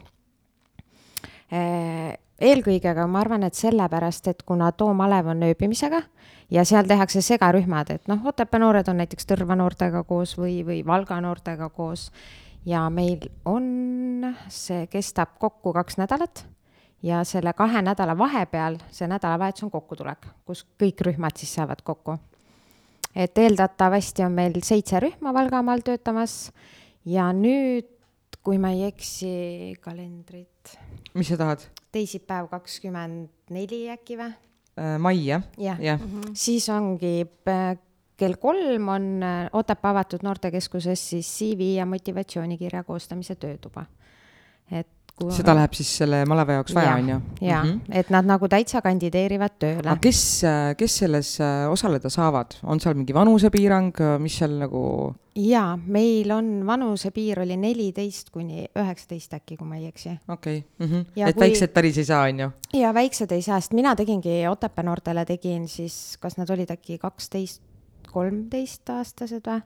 [2.41, 6.01] eelkõige aga ma arvan, et sellepärast, et kuna Too malev on ööbimisega
[6.51, 10.81] ja seal tehakse segarühmad, et noh, Otepää noored on näiteks Tõrva noortega koos või, või
[10.85, 12.09] Valga noortega koos
[12.65, 16.45] ja meil on, see kestab kokku kaks nädalat
[17.03, 22.19] ja selle kahe nädala vahepeal, see nädalavahetus on kokkutulek, kus kõik rühmad siis saavad kokku
[23.15, 26.51] et eeldatavasti on meil seitse rühma Valgamaal töötamas
[27.05, 27.89] ja nüüd,
[28.41, 30.77] kui ma ei eksi, kalendrit.
[31.13, 31.67] mis sa tahad?
[31.91, 34.33] teisipäev kakskümmend neli äkki või?
[34.79, 35.43] Äh, mai jah?
[35.57, 35.97] jah ja.
[35.97, 37.77] mm -hmm., siis ongi äh,
[38.17, 43.85] kell kolm on äh, Otepää avatud noortekeskuses siis CV ja motivatsioonikirja koostamise töötuba.
[44.71, 45.31] et kui...
[45.35, 47.17] seda läheb siis selle maleva jaoks vaja, on ju?
[47.47, 47.79] jaa, Mhm.
[47.91, 49.97] et nad nagu täitsa kandideerivad tööle aga.
[50.01, 50.21] kes,
[50.77, 54.83] kes selles äh, osaleda saavad, on seal mingi vanusepiirang, mis seal nagu,
[55.35, 60.17] jaa, meil on vanusepiir oli neliteist kuni üheksateist äkki, kui ma ei eksi.
[60.29, 60.63] okei
[61.15, 62.51] Ja et kui- väiksed päris ei saa, on ju?
[62.81, 66.97] ja väiksed ei saa, sest mina tegingi Otepää noortele tegin siis, kas nad olid äkki
[66.97, 67.61] kaksteist,
[68.11, 69.61] kolmteist aastased või?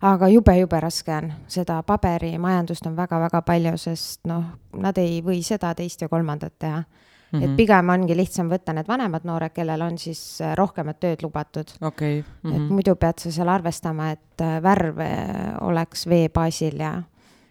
[0.00, 4.44] Aga jube-jube raske on, seda paberimajandust on väga-väga palju, sest noh,
[4.78, 7.38] nad ei või seda, teist ja kolmandat teha mm.
[7.38, 7.44] -hmm.
[7.44, 11.70] et pigem ongi lihtsam võtta need vanemad noored, kellel on siis äh, rohkemat tööd lubatud
[11.80, 12.56] okei mm, -hmm.
[12.56, 17.02] et muidu pead sa seal arvestama, et äh, värv äh, oleks vee baasil ja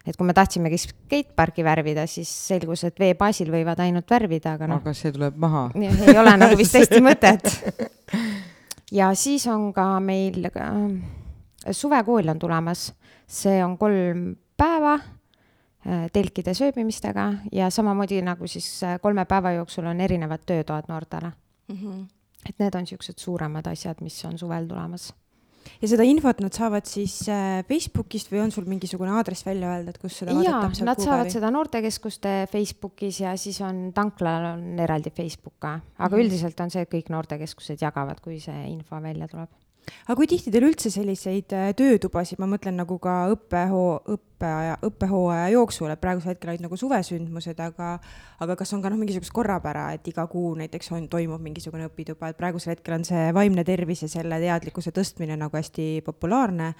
[0.06, 4.66] et kui me tahtsimegi skateparki värvida, siis selgus, et vee baasil võivad ainult värvida, aga
[4.66, 5.70] noh, aga see tuleb maha.
[6.08, 7.52] Ei ole nagu vist hästi mõtet.
[8.92, 10.74] ja siis on ka meil äh,
[11.72, 12.92] suvekool on tulemas,
[13.26, 19.86] see on kolm päeva äh, telkide sööbimistega ja samamoodi nagu siis äh, kolme päeva jooksul
[19.86, 21.32] on erinevad töötoad noortele.
[22.48, 25.12] et need on niisugused suuremad asjad, mis on suvel tulemas.
[25.82, 29.98] ja seda infot nad saavad siis äh, Facebookist või on sul mingisugune aadress välja öeldud,
[30.00, 35.10] kus seda jaa vaadata, nad saavad seda noortekeskuste Facebookis ja siis on tanklal on eraldi
[35.10, 36.24] Facebook ka, aga Mhm.
[36.24, 39.48] üldiselt on see, et kõik noortekeskused jagavad, kui see info välja tuleb.
[40.06, 45.50] Aga kui tihti teil üldse selliseid äh, töötubasid, ma mõtlen nagu ka õppehoo, õppeaja, õppehooaja
[45.56, 47.98] jooksul, et praegusel hetkel olid nagu suvesündmused, aga
[48.40, 52.30] aga kas on ka noh, mingisugust korrapära, et iga kuu näiteks on, toimub mingisugune õpituba,
[52.30, 56.74] et praegusel hetkel on see vaimne tervis ja selle teadlikkuse tõstmine nagu hästi populaarne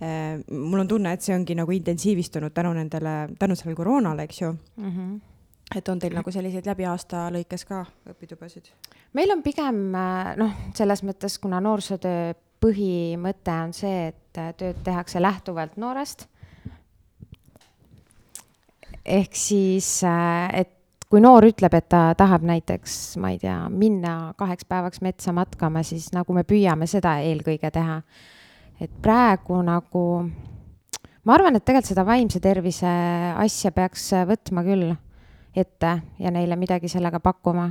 [0.00, 4.40] Eh, mul on tunne, et see ongi nagu intensiivistunud tänu nendele, tänu sellele koroonale, eks
[4.40, 4.50] ju.
[4.76, 5.20] Mm -hmm.
[5.72, 8.70] Et on teil nagu selliseid läbi aasta lõikes ka õpitubasid?
[9.16, 12.34] meil on pigem äh, noh, selles mõttes, kuna noorsootöö
[12.64, 16.28] põhimõte on see, et äh, tööd tehakse lähtuvalt noorest.
[19.04, 19.88] ehk siis,
[20.52, 20.70] et
[21.12, 25.84] kui noor ütleb, et ta tahab näiteks, ma ei tea, minna kaheks päevaks metsa matkama,
[25.84, 28.00] siis nagu me püüame seda eelkõige teha.
[28.80, 30.04] et praegu nagu,
[31.24, 32.94] ma arvan, et tegelikult seda vaimse tervise
[33.38, 34.94] asja peaks äh, võtma küll
[35.56, 37.70] ette ja neile midagi sellega pakkuma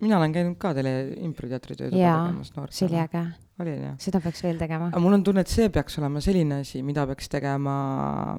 [0.00, 0.92] mina olen käinud ka teile
[1.24, 2.76] improteatri Jaa, tegemas noortele.
[2.76, 3.22] see oli äge,
[3.62, 3.96] olin jah?
[4.02, 4.90] seda peaks veel tegema.
[4.92, 7.76] aga mul on tunne, et see peaks olema selline asi, mida peaks tegema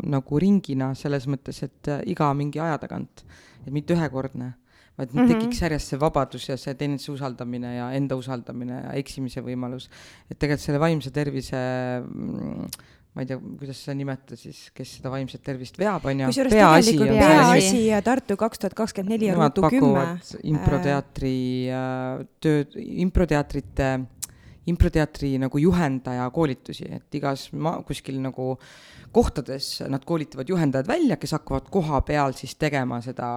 [0.05, 3.25] nagu ringina, selles mõttes, et äh, iga mingi aja tagant,
[3.63, 4.51] et mitte ühekordne,
[4.97, 5.23] vaid mm.
[5.23, 5.33] -hmm.
[5.33, 9.89] tekiks järjest see vabadus ja see teineteise usaldamine ja enda usaldamine ja eksimise võimalus.
[10.29, 11.57] et tegelikult selle vaimse tervise
[12.03, 12.69] mm,
[13.17, 16.27] ma ei tea, kuidas seda nimetada siis, kes seda vaimset tervist veab, on ju.
[16.29, 20.03] kusjuures tegelikult Peaasi ja Tartu kaks tuhat kakskümmend neli ja Ruutu kümme.
[20.45, 21.39] improteatri
[21.73, 23.89] äh, tööd, improteatrite,
[24.69, 28.53] improteatri nagu juhendaja koolitusi, et igas ma-, kuskil nagu
[29.15, 33.31] kohtades nad koolitavad juhendajad välja, kes hakkavad koha peal siis tegema seda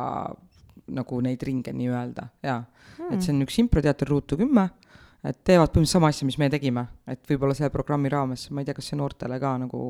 [0.90, 4.68] nagu neid ringe nii-öelda ja hmm., et see on üks improteater Ruutu kümme,
[5.24, 8.68] et teevad põhimõtteliselt sama asja, mis me tegime, et võib-olla selle programmi raames, ma ei
[8.68, 9.82] tea, kas see noortele ka nagu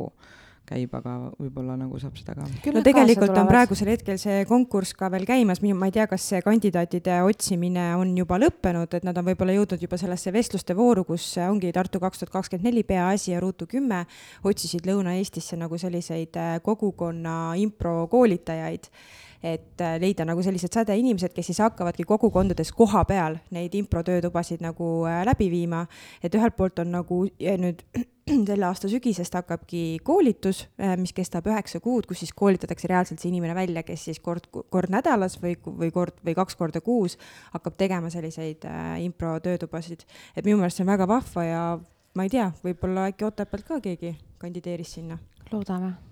[0.70, 2.46] käib, aga võib-olla nagu saab seda ka.
[2.74, 6.42] no tegelikult on praegusel hetkel see konkurss ka veel käimas, ma ei tea, kas see
[6.46, 11.26] kandidaatide otsimine on juba lõppenud, et nad on võib-olla jõudnud juba sellesse vestluste vooru, kus
[11.42, 14.04] ongi Tartu kaks tuhat kakskümmend neli, Peaasi ja Ruutu kümme
[14.46, 18.90] otsisid Lõuna-Eestisse nagu selliseid äh, kogukonna improkoolitajaid
[19.42, 24.90] et äh, leida nagu sellised sädeinimesed, kes siis hakkavadki kogukondades koha peal neid improtöötubasid nagu
[25.08, 25.86] äh, läbi viima.
[26.22, 27.84] et ühelt poolt on nagu nüüd
[28.50, 30.64] selle aasta sügisest hakkabki koolitus,
[31.00, 34.92] mis kestab üheksa kuud, kus siis koolitatakse reaalselt see inimene välja, kes siis kord, kord
[34.92, 37.16] nädalas või, või kord või kaks korda kuus
[37.54, 40.04] hakkab tegema selliseid äh, improtöötubasid.
[40.36, 41.64] et minu meelest see on väga vahva ja
[42.14, 45.18] ma ei tea, võib-olla äkki Otepäält ka keegi kandideeris sinna.
[45.52, 46.09] loodame.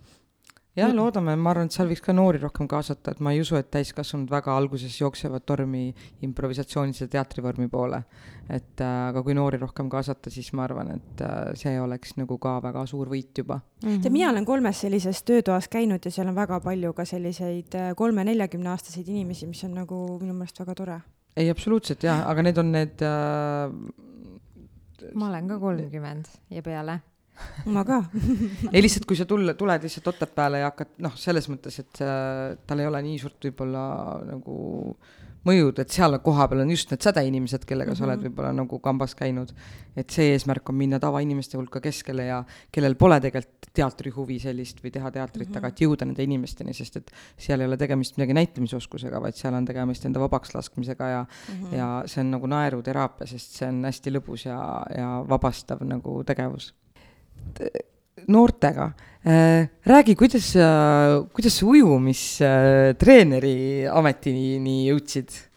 [0.79, 3.59] jah, loodame, ma arvan, et seal võiks ka noori rohkem kaasata, et ma ei usu,
[3.59, 5.89] et täiskasvanud väga alguses jooksevad tormi
[6.27, 8.03] improvisatsioonilise teatrivormi poole.
[8.49, 12.39] et äh, aga kui noori rohkem kaasata, siis ma arvan, et äh, see oleks nagu
[12.41, 13.61] ka väga suur võit juba.
[13.83, 14.01] Mhm.
[14.03, 17.93] tead, mina olen kolmes sellises töötoas käinud ja seal on väga palju ka selliseid äh,
[17.97, 21.01] kolme-neljakümne aastaseid inimesi, mis on nagu minu meelest väga tore.
[21.37, 23.69] ei, absoluutselt jaa, aga need on need äh,
[25.15, 27.01] ma olen ka kolmkümmend ja peale.
[27.67, 28.03] Ma ka.
[28.75, 32.59] ei lihtsalt, kui sa tulla, tuled lihtsalt Otepääle ja hakkad noh, selles mõttes, et äh,
[32.67, 33.87] tal ei ole nii suurt võib-olla
[34.29, 34.59] nagu
[35.47, 39.53] mõjud, et seal kohapeal on just need sädeinimesed, kellega sa oled võib-olla nagu kambas käinud.
[39.99, 42.37] et see eesmärk on minna tavainimeste hulka keskele ja
[42.71, 45.59] kellel pole tegelikult teatrihuvi sellist või teha teatrit mm, -hmm.
[45.59, 49.55] aga et jõuda nende inimesteni, sest et seal ei ole tegemist midagi näitlemisoskusega, vaid seal
[49.59, 51.77] on tegemist enda vabaks laskmisega ja mm, -hmm.
[51.77, 54.59] ja see on nagu naeruteraapia, sest see on hästi lõbus ja,
[54.95, 56.73] ja vabastav nagu tegevus
[58.29, 58.93] noortega
[59.27, 59.69] äh,.
[59.87, 60.69] räägi, kuidas sa,
[61.35, 65.49] kuidas sa ujumistreeneri ametini jõudsid?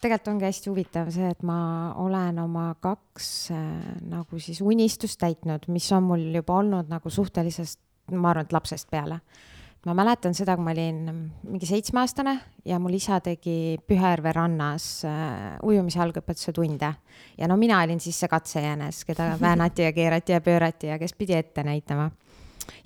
[0.00, 3.60] tegelikult ongi hästi huvitav see, et ma olen oma kaks äh,
[4.08, 7.78] nagu siis unistust täitnud, mis on mul juba olnud nagu suhtelisest,
[8.16, 9.20] ma arvan, et lapsest peale.
[9.86, 10.98] Ma mäletan seda, kui ma olin
[11.48, 12.34] mingi seitsmeaastane
[12.68, 16.94] ja mul isa tegi Pühajärve rannas äh, ujumise algõpetuse tunde.
[17.38, 21.14] ja no mina olin siis see katsejänes, keda väänati ja keerati ja pöörati ja kes
[21.16, 22.10] pidi ette näitama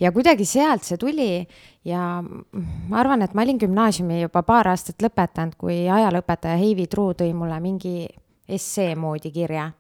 [0.01, 1.47] ja kuidagi sealt see tuli
[1.85, 7.15] ja ma arvan, et ma olin gümnaasiumi juba paar aastat lõpetanud, kui ajalooõpetaja Heivi Truu
[7.19, 8.07] tõi mulle mingi
[8.49, 9.71] essee moodi kirja.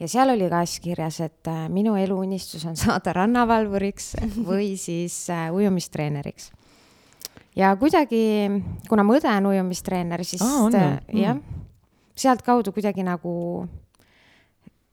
[0.00, 4.14] Ja seal oli ka siis kirjas, et äh, minu eluunistus on saada rannavalvuriks
[4.46, 6.50] või siis äh, ujumistreeneriks.
[7.56, 8.22] ja kuidagi,
[8.88, 10.70] kuna mu õde on ujumistreener, siis ju?
[10.70, 11.20] Mm.
[11.22, 11.38] jah,
[12.18, 13.66] sealtkaudu kuidagi nagu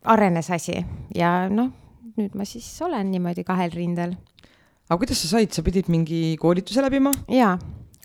[0.04, 0.78] arenes asi
[1.16, 1.72] ja noh,
[2.16, 4.16] nüüd ma siis olen niimoodi kahel rindel
[4.86, 7.14] aga kuidas sa said, sa pidid mingi koolituse läbima?
[7.32, 7.56] jaa,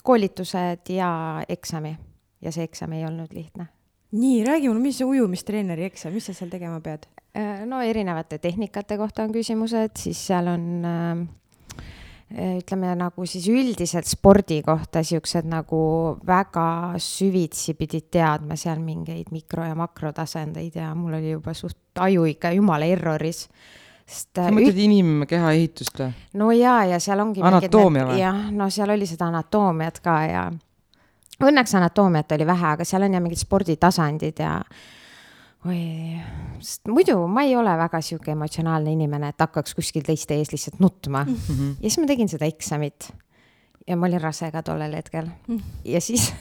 [0.02, 1.10] koolitused ja
[1.48, 1.92] eksami
[2.40, 3.68] ja see eksam ei olnud lihtne.
[4.12, 7.06] Nii, räägi mulle, mis see ujumistreeneri eksam, mis sa seal tegema pead?
[7.36, 11.26] Äh, no erinevate tehnikate kohta on küsimused, siis seal on äh,
[12.30, 15.80] ütleme nagu siis üldiselt spordi kohta siuksed nagu
[16.26, 22.28] väga süvitsi pidid teadma seal mingeid mikro- ja makrotasandeid ja mul oli juba suht aju
[22.30, 23.48] ikka jumala erroris
[24.06, 24.84] sest sa mõtled üt...
[24.86, 26.14] inimkeha ehitust või?
[26.38, 28.18] no jaa, ja seal ongi anatoomia või?
[28.22, 30.44] jah, no seal oli seda anatoomiat ka ja
[31.48, 34.54] õnneks anatoomiat oli vähe, aga seal on ja mingid sporditasandid ja
[35.68, 35.80] oi,
[36.60, 40.80] sest muidu ma ei ole väga sihuke emotsionaalne inimene, et hakkaks kuskil teiste ees lihtsalt
[40.80, 41.34] nutma mm.
[41.34, 41.74] -hmm.
[41.80, 43.12] ja siis ma tegin seda eksamit.
[43.86, 45.56] ja ma olin rase ka tollel hetkel mm.
[45.56, 45.62] -hmm.
[45.84, 46.32] ja siis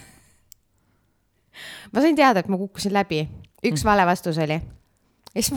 [1.94, 3.30] ma sain teada, et ma kukkusin läbi,
[3.64, 3.86] üks mm -hmm.
[3.86, 4.62] vale vastus oli.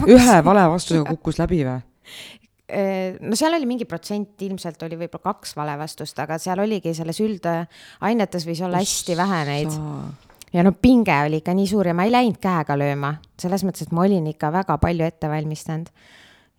[0.07, 1.81] ühe vale vastusega kukkus läbi või?
[2.71, 6.93] Äh, no seal oli mingi protsent, ilmselt oli võib-olla kaks vale vastust, aga seal oligi
[6.95, 9.75] selles üldainetes võis olla hästi vähe neid.
[10.53, 13.83] ja no pinge oli ikka nii suur ja ma ei läinud käega lööma, selles mõttes,
[13.83, 15.91] et ma olin ikka väga palju ette valmistanud.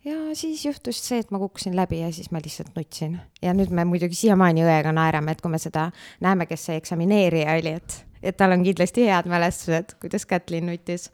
[0.05, 3.17] ja siis juhtus see, et ma kukkusin läbi ja siis ma lihtsalt nutsin.
[3.41, 5.89] ja nüüd me muidugi siiamaani õega naerame, et kui me seda
[6.21, 11.09] näeme, kes see eksamineerija oli, et, et tal on kindlasti head mälestused, kuidas Kätlin nutis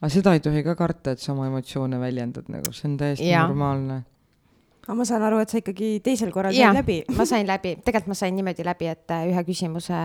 [0.00, 3.30] aga seda ei tohi ka karta, et sa oma emotsioone väljendad nagu, see on täiesti
[3.30, 3.46] ja.
[3.48, 4.02] normaalne.
[4.86, 8.12] aga ma saan aru, et sa ikkagi teisel korral said läbi ma sain läbi, tegelikult
[8.14, 10.00] ma sain niimoodi läbi, et äh, ühe küsimuse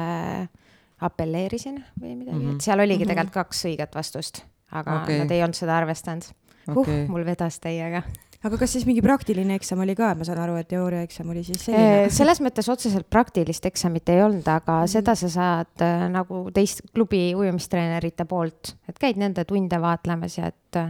[1.01, 2.55] apelleerisin või midagi mm, -hmm.
[2.55, 3.13] et seal oligi mm -hmm.
[3.15, 5.23] tegelikult kaks õiget vastust, aga okay.
[5.23, 6.29] nad ei olnud seda arvestanud.
[6.69, 7.03] Okay.
[7.03, 8.03] Uh, mul vedas täiega
[8.47, 11.65] aga kas siis mingi praktiline eksam oli ka, ma saan aru, et teooriaeksam oli siis
[11.67, 12.09] selline?
[12.13, 14.93] selles mõttes otseselt praktilist eksamit ei olnud, aga mm.
[14.95, 20.49] seda sa saad äh, nagu teist klubi ujumistreenerite poolt, et käid nende tunde vaatlemas ja
[20.49, 20.89] et äh,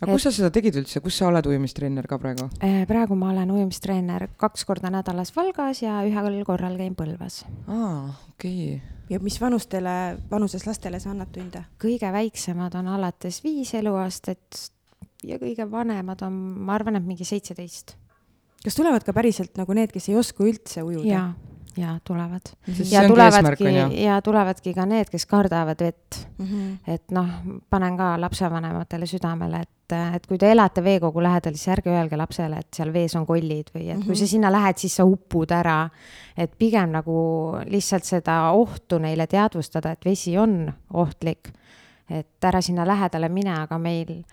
[0.00, 2.48] aga kus sa seda tegid üldse, kus sa oled ujumistreener ka praegu?
[2.88, 7.42] Praegu ma olen ujumistreener kaks korda nädalas Valgas ja ühel korral käin Põlvas.
[7.66, 8.98] aa, okei okay.
[9.10, 9.96] ja mis vanustele,
[10.30, 11.66] vanuses lastele sa annad tunde?
[11.82, 14.70] kõige väiksemad on alates viis eluaastat
[15.26, 17.96] ja kõige vanemad on, ma arvan, et mingi seitseteist.
[18.64, 21.08] kas tulevad ka päriselt nagu need, kes ei oska üldse ujuda?
[21.08, 21.24] ja,
[21.76, 22.52] ja tulevad.
[22.90, 26.46] ja tulevadki, ja tulevadki ka need, kes kardavad vett mm.
[26.46, 26.94] -hmm.
[26.94, 27.28] et noh,
[27.70, 32.58] panen ka lapsevanematele südamele, et, et kui te elate veekogu lähedal, siis ärge öelge lapsele,
[32.58, 34.06] et seal vees on kollid või et mm -hmm.
[34.06, 34.30] kui sa mhm.
[34.30, 35.88] sinna lähed, siis sa upud ära.
[36.36, 41.52] et pigem nagu lihtsalt seda ohtu neile teadvustada, et vesi on ohtlik.
[42.10, 44.24] et ära sinna lähedale mine, aga meil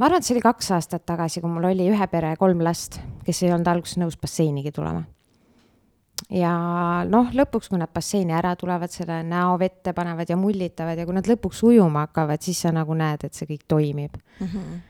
[0.00, 2.98] ma arvan, et see oli kaks aastat tagasi, kui mul oli ühe pere kolm last,
[3.26, 5.04] kes ei olnud alguses nõus basseinigi tulema.
[6.32, 6.52] ja
[7.08, 11.16] noh, lõpuks, kui nad basseini ära tulevad, selle näo vette panevad ja mullitavad ja kui
[11.16, 14.46] nad lõpuks ujuma hakkavad, siis sa nagu näed, et see kõik toimib mm.
[14.46, 14.80] -hmm.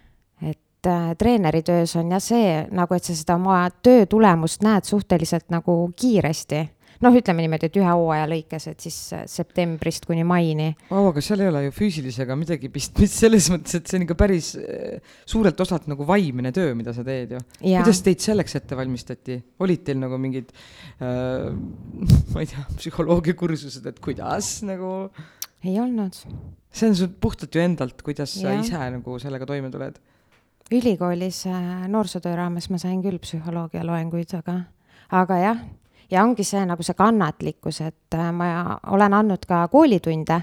[0.51, 5.51] et äh, treeneritöös on jah see nagu, et sa seda oma töö tulemust näed suhteliselt
[5.51, 6.69] nagu kiiresti
[7.05, 10.71] noh, ütleme niimoodi, et ühe hooaja lõikes, et siis äh, septembrist kuni maini.
[10.91, 14.17] Vau, aga seal ei ole ju füüsilisega midagi pistmist selles mõttes, et see on ikka
[14.21, 17.43] päris äh, suurelt osalt nagu vaimne töö, mida sa teed ju.
[17.63, 20.53] kuidas teid selleks ette valmistati, olid teil nagu mingid
[21.01, 21.51] äh,,
[22.35, 24.93] ma ei tea, psühholoogiakursused, et kuidas nagu?
[25.65, 26.17] ei olnud.
[26.73, 28.49] see on sul puhtalt ju endalt, kuidas ja.
[28.49, 29.99] sa ise nagu sellega toime tuled?
[30.71, 34.61] ülikoolis äh, noorsootöö raames ma sain küll psühholoogia loenguid, aga,
[35.17, 35.69] aga jah
[36.11, 40.41] ja ongi see nagu see kannatlikkus, et äh, ma olen andnud ka koolitunde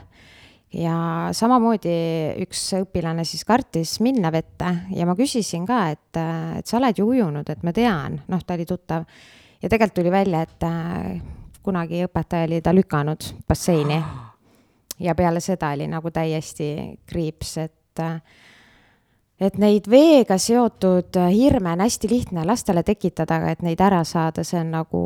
[0.77, 0.97] ja
[1.35, 1.95] samamoodi
[2.43, 6.99] üks õpilane siis kartis minna vette ja ma küsisin ka, et, äh, et sa oled
[6.99, 9.05] ju ujunud, et ma tean, noh, ta oli tuttav.
[9.61, 11.21] ja tegelikult tuli välja, et äh,
[11.63, 14.01] kunagi õpetaja oli ta lükanud basseini.
[15.05, 17.73] ja peale seda oli nagu täiesti kriips, et
[19.41, 24.45] et neid veega seotud hirme on hästi lihtne lastele tekitada, aga et neid ära saada,
[24.47, 25.01] see on nagu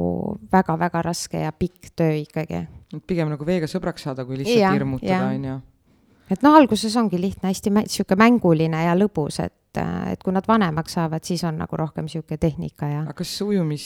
[0.51, 2.65] väga-väga raske ja pikk töö ikkagi.
[3.07, 5.57] pigem nagu veega sõbraks saada, kui lihtsalt ja, hirmutada, on ju.
[6.31, 10.97] et noh, alguses ongi lihtne, hästi sihuke mänguline ja lõbus, et et kui nad vanemaks
[10.97, 13.03] saavad, siis on nagu rohkem niisugune tehnika ja.
[13.05, 13.85] aga kas ujumis,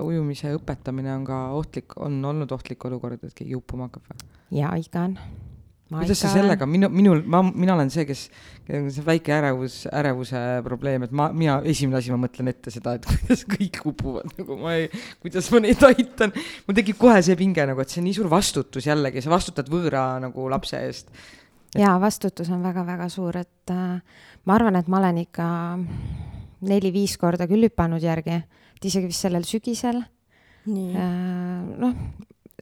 [0.00, 4.32] ujumise õpetamine on ka ohtlik, on olnud ohtlik olukord, et keegi uppuma hakkab või?
[4.56, 5.18] jaa, ikka on
[5.88, 8.26] kuidas sa sellega, minu, minul, ma, mina olen see, kes,
[8.66, 13.08] see väike ärevus, ärevuse probleem, et ma, mina, esimene asi, ma mõtlen ette seda, et
[13.10, 14.90] kuidas kõik upuvad, nagu ma ei,
[15.24, 16.34] kuidas ma neid aitan.
[16.66, 19.72] mul tekib kohe see pinge nagu, et see on nii suur vastutus jällegi, sa vastutad
[19.72, 21.08] võõra nagu lapse eest.
[21.72, 21.80] Et...
[21.80, 25.48] jaa, vastutus on väga-väga suur, et äh, ma arvan, et ma olen ikka
[26.68, 28.42] neli-viis korda küll hüpanud järgi,
[28.76, 30.02] et isegi vist sellel sügisel.
[30.68, 31.96] Äh, noh,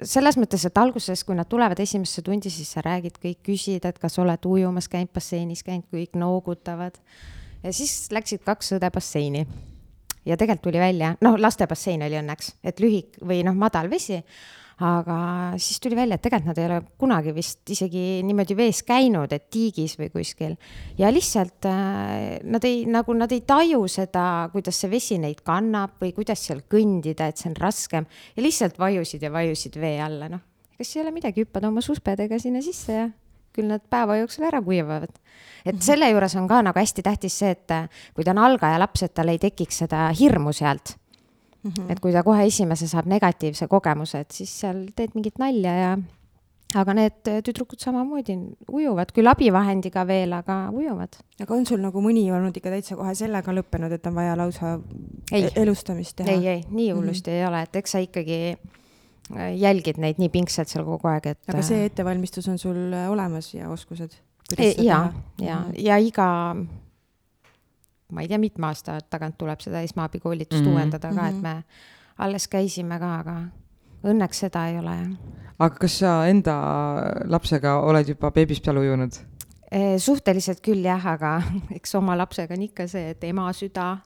[0.04, 3.98] selles mõttes, et alguses, kui nad tulevad esimesse tundi, siis sa räägid kõik, küsid, et
[3.98, 6.98] kas oled ujumas käinud, basseinis käinud, kõik noogutavad.
[7.62, 9.46] ja siis läksid kaks õde basseini.
[10.26, 14.22] ja tegelikult tuli välja, noh, lastebassein oli õnneks, et lühik või noh, madal vesi
[14.84, 15.18] aga
[15.56, 19.46] siis tuli välja, et tegelikult nad ei ole kunagi vist isegi niimoodi vees käinud, et
[19.52, 20.56] tiigis või kuskil.
[20.98, 25.96] ja lihtsalt äh, nad ei, nagu nad ei taju seda, kuidas see vesi neid kannab
[26.02, 28.08] või kuidas seal kõndida, et see on raskem.
[28.36, 30.44] ja lihtsalt vajusid ja vajusid vee alla, noh.
[30.76, 33.08] kas ei ole midagi, hüppad oma suspedega sinna sisse ja
[33.56, 35.16] küll nad päeva jooksul ära kuivavad.
[35.64, 39.08] et selle juures on ka nagu hästi tähtis see, et kui ta on algaja laps,
[39.08, 40.98] et tal ei tekiks seda hirmu sealt
[41.66, 41.72] mm.
[41.72, 41.92] -hmm.
[41.92, 45.96] et kui ta kohe esimese saab negatiivse kogemuse, et siis seal teed mingit nalja ja
[46.74, 48.36] aga need tüdrukud samamoodi
[48.72, 51.18] ujuvad, küll abivahendiga veel, aga ujuvad.
[51.40, 54.78] aga on sul nagu mõni olnud ikka täitsa kohe sellega lõppenud, et on vaja lausa
[55.32, 55.48] ei.
[55.54, 56.34] elustamist teha?
[56.34, 57.40] ei, ei, nii hullusti mm -hmm.
[57.40, 58.40] ei ole, et eks sa ikkagi
[59.36, 61.42] äh, jälgid neid nii pingsalt seal kogu aeg, et.
[61.48, 64.18] aga see ettevalmistus on sul äh, olemas ja oskused?
[64.78, 66.56] ja, ja, ja iga
[68.12, 70.72] ma ei tea, mitme aasta tagant tuleb seda esmaabikoolitust mm -hmm.
[70.72, 71.42] uuendada ka, et mhm.
[71.42, 71.64] me
[72.18, 73.36] alles käisime ka, aga
[74.06, 74.96] õnneks seda ei ole,
[75.58, 76.56] aga kas sa enda
[77.32, 79.16] lapsega oled juba beebist peale ujunud?
[79.70, 81.38] E, suhteliselt küll jah, aga
[81.78, 83.96] eks oma lapsega on ikka see, et ema süda,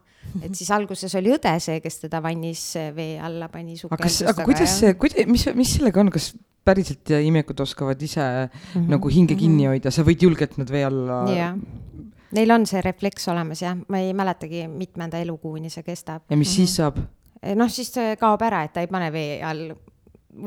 [0.41, 2.63] et siis alguses oli õde see, kes teda vannis
[2.95, 3.77] vee alla pani.
[3.89, 6.31] aga kas, aga kuidas see, kuida-, mis, mis sellega on, kas
[6.65, 8.89] päriselt imekud oskavad ise mm -hmm.
[8.89, 9.71] nagu hinge kinni mhm.
[9.71, 11.23] hoida, sa võid julgelt nad vee alla
[12.35, 16.23] Neil on see refleks olemas jah, ma ei mäletagi, mitmenda elukuuni see kestab.
[16.29, 16.55] ja mis mm -hmm.
[16.55, 16.97] siis saab?
[17.41, 19.71] Eh, noh, siis kaob ära, et ta ei pane vee all.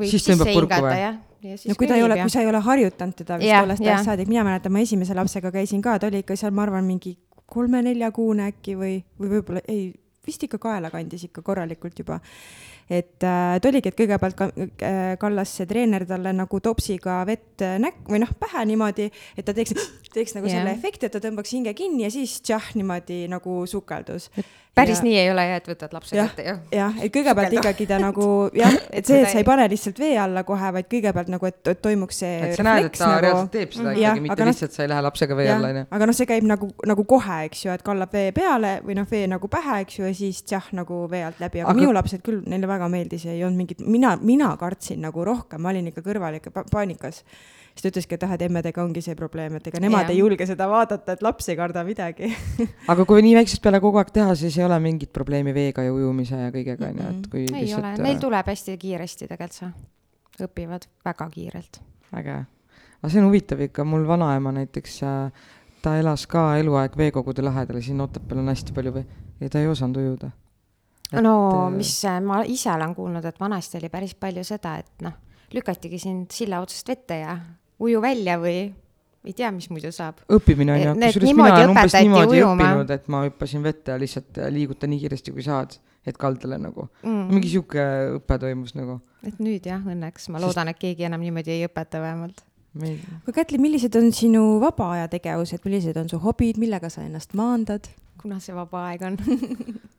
[0.09, 1.17] siis tõmbab purku või?
[1.45, 4.27] no kui ta ei ole, kui sa ei ole harjutanud teda vist tollest ajast saadik,
[4.31, 8.47] mina mäletan, ma esimese lapsega käisin ka, ta oli ikka seal, ma arvan, mingi kolme-neljakuune
[8.49, 9.93] äkki või, või võib-olla ei,
[10.25, 12.19] vist ikka kaela kandis ikka korralikult juba
[12.89, 14.49] et äh, ta oligi, et kõigepealt ka,
[14.85, 19.47] äh, kallas see treener talle nagu topsiga vett äh, näkku või noh, pähe niimoodi, et
[19.47, 19.73] ta teeks,
[20.13, 20.61] teeks nagu yeah.
[20.61, 24.29] selle efekti, et ta tõmbaks hinge kinni ja siis tšah, niimoodi nagu sukeldus.
[24.75, 25.05] päris ja...
[25.07, 26.59] nii ei ole jah, et võtad lapse kätte, jah?
[26.75, 27.63] jah, et kõigepealt Sukelda.
[27.63, 30.89] ikkagi ta nagu jah, et see, et sa ei pane lihtsalt vee alla kohe, vaid
[30.91, 33.25] kõigepealt nagu, et, et toimuks see et sa näed, et ta nagu...
[33.25, 34.03] reaalselt teeb seda mm.
[34.03, 35.85] ikkagi, mitte no, lihtsalt sa ei lähe lapsega vee alla, onju.
[35.97, 39.09] aga noh, see käib nagu, nagu kohe, eks ju, et kallab vee peale või noh,
[39.09, 42.21] vee nagu pähe, eks ju, ja siis tšah, nagu vee alt läbi, aga minu lapsed
[42.25, 45.91] küll, neile väga meeldis ja ei olnud mingit, mina, mina kartsin nagu rohkem, ma olin
[45.91, 47.23] ikka kõrval ikka paanikas.
[47.73, 50.13] siis ta ütleski, et ah, et emmedega ongi see probleem, et ega nemad ja.
[50.13, 52.31] ei julge seda vaadata, et laps ei karda midagi
[52.93, 55.93] aga kui nii väiksest peale kogu aeg teha, siis ei ole mingit probleemi veega ja
[55.95, 57.83] ujumise ja kõigega, on ju, et kui ei lihtsalt...
[57.83, 59.73] ole, neil tuleb hästi kiiresti tegelikult see,
[60.45, 61.81] õpivad väga kiirelt.
[62.21, 62.39] äge.
[63.01, 65.51] aga see on huvitav ikka, mul vanaema näiteks äh,
[65.85, 69.05] ta elas ka eluaeg veekogude lähedal ja siin Otepääl on hästi palju vee
[69.39, 70.31] ja ta ei osanud ujuda
[71.21, 71.35] no
[71.73, 71.91] mis
[72.25, 75.13] ma ise olen kuulnud, et vanasti oli päris palju seda, et noh,
[75.53, 77.37] lükatigi sind silla otsast vette ja
[77.81, 78.57] uju välja või
[79.25, 80.21] ei tea, mis muidu saab.
[80.31, 82.55] õppimine on ju, kusjuures mina olen umbes niimoodi ujuma.
[82.55, 86.87] õppinud, et ma hüppasin vette ja lihtsalt liiguta nii kiiresti, kui saad, et kaldale nagu
[87.01, 87.23] mm..
[87.33, 87.85] mingi sihuke
[88.19, 88.99] õpe toimus nagu.
[89.25, 92.45] et nüüd jah, õnneks ma loodan, et keegi enam niimoodi ei õpeta vähemalt.
[92.75, 97.33] aga Kätli, millised on sinu vaba aja tegevused, millised on su hobid, millega sa ennast
[97.37, 97.89] maandad?
[98.21, 99.19] kuna see vaba aeg on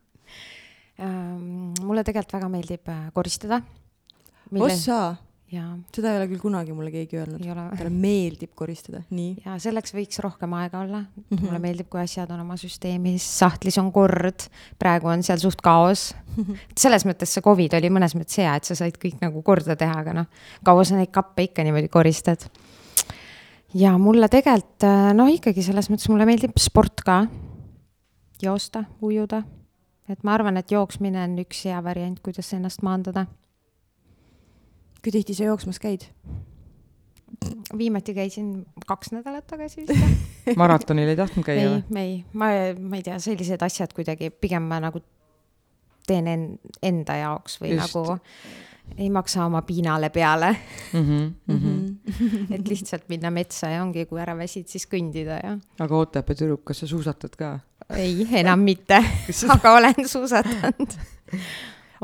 [0.98, 3.60] mulle tegelikult väga meeldib äh, koristada.
[4.56, 5.16] ossa!
[5.94, 7.42] seda ei ole küll kunagi mulle keegi öelnud.
[7.78, 9.36] talle meeldib koristada, nii.
[9.44, 11.22] ja selleks võiks rohkem aega olla mm.
[11.30, 11.44] -hmm.
[11.44, 16.14] mulle meeldib, kui asjad on oma süsteemis, sahtlis on kord, praegu on seal suht kaos
[16.14, 16.42] mm.
[16.42, 16.58] -hmm.
[16.76, 20.00] selles mõttes see Covid oli mõnes mõttes hea, et sa said kõik nagu korda teha,
[20.02, 20.26] aga noh,
[20.64, 22.50] kaua sa neid kappe ikka niimoodi koristad.
[23.74, 27.26] ja mulle tegelikult äh, noh, ikkagi selles mõttes mulle meeldib sport ka,
[28.42, 29.44] joosta, ujuda
[30.08, 33.26] et ma arvan, et jooksmine on üks hea variant, kuidas ennast maandada.
[35.02, 36.08] kui tihti sa jooksmas käid?
[37.78, 40.16] viimati käisin kaks nädalat tagasi vist.
[40.62, 42.50] maratonil ei tahtnud käia ei või?, ei, ma,
[42.80, 45.02] ma ei tea, sellised asjad kuidagi, pigem ma nagu
[46.06, 46.46] teen en,
[46.82, 47.96] enda jaoks või Just.
[47.98, 48.18] Nagu
[49.02, 50.52] ei maksa oma piinale peale,
[50.92, 51.32] mm.
[51.48, 52.54] -hmm.
[52.54, 56.62] et lihtsalt minna metsa ja ongi, kui ära väsid, siis kõndida ja aga Otepää tüdruk,
[56.70, 57.58] kas sa suusatad ka?
[57.94, 58.98] ei, enam mitte,
[59.54, 60.96] aga olen suusatanud.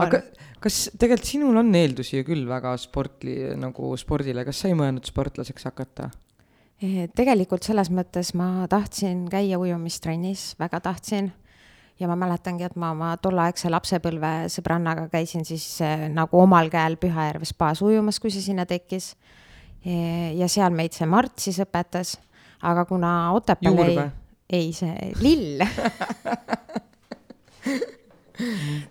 [0.03, 0.23] aga
[0.63, 5.09] kas tegelikult sinul on eeldusi ju küll väga sportli, nagu spordile, kas sa ei mõelnud
[5.09, 6.11] sportlaseks hakata?
[6.83, 11.33] Eh, tegelikult selles mõttes ma tahtsin käia ujumistrennis, väga tahtsin.
[12.01, 16.97] ja ma mäletangi, et ma oma tolleaegse lapsepõlve sõbrannaga käisin siis eh, nagu omal käel
[16.99, 19.15] Pühajärve spaas ujumas, kui see sinna tekkis.
[19.83, 22.15] ja seal meid see Mart siis õpetas,
[22.63, 23.97] aga kuna Otepääl ei
[24.53, 25.63] ei see Lill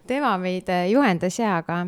[0.09, 1.84] tema meid eh, juhendas ja, aga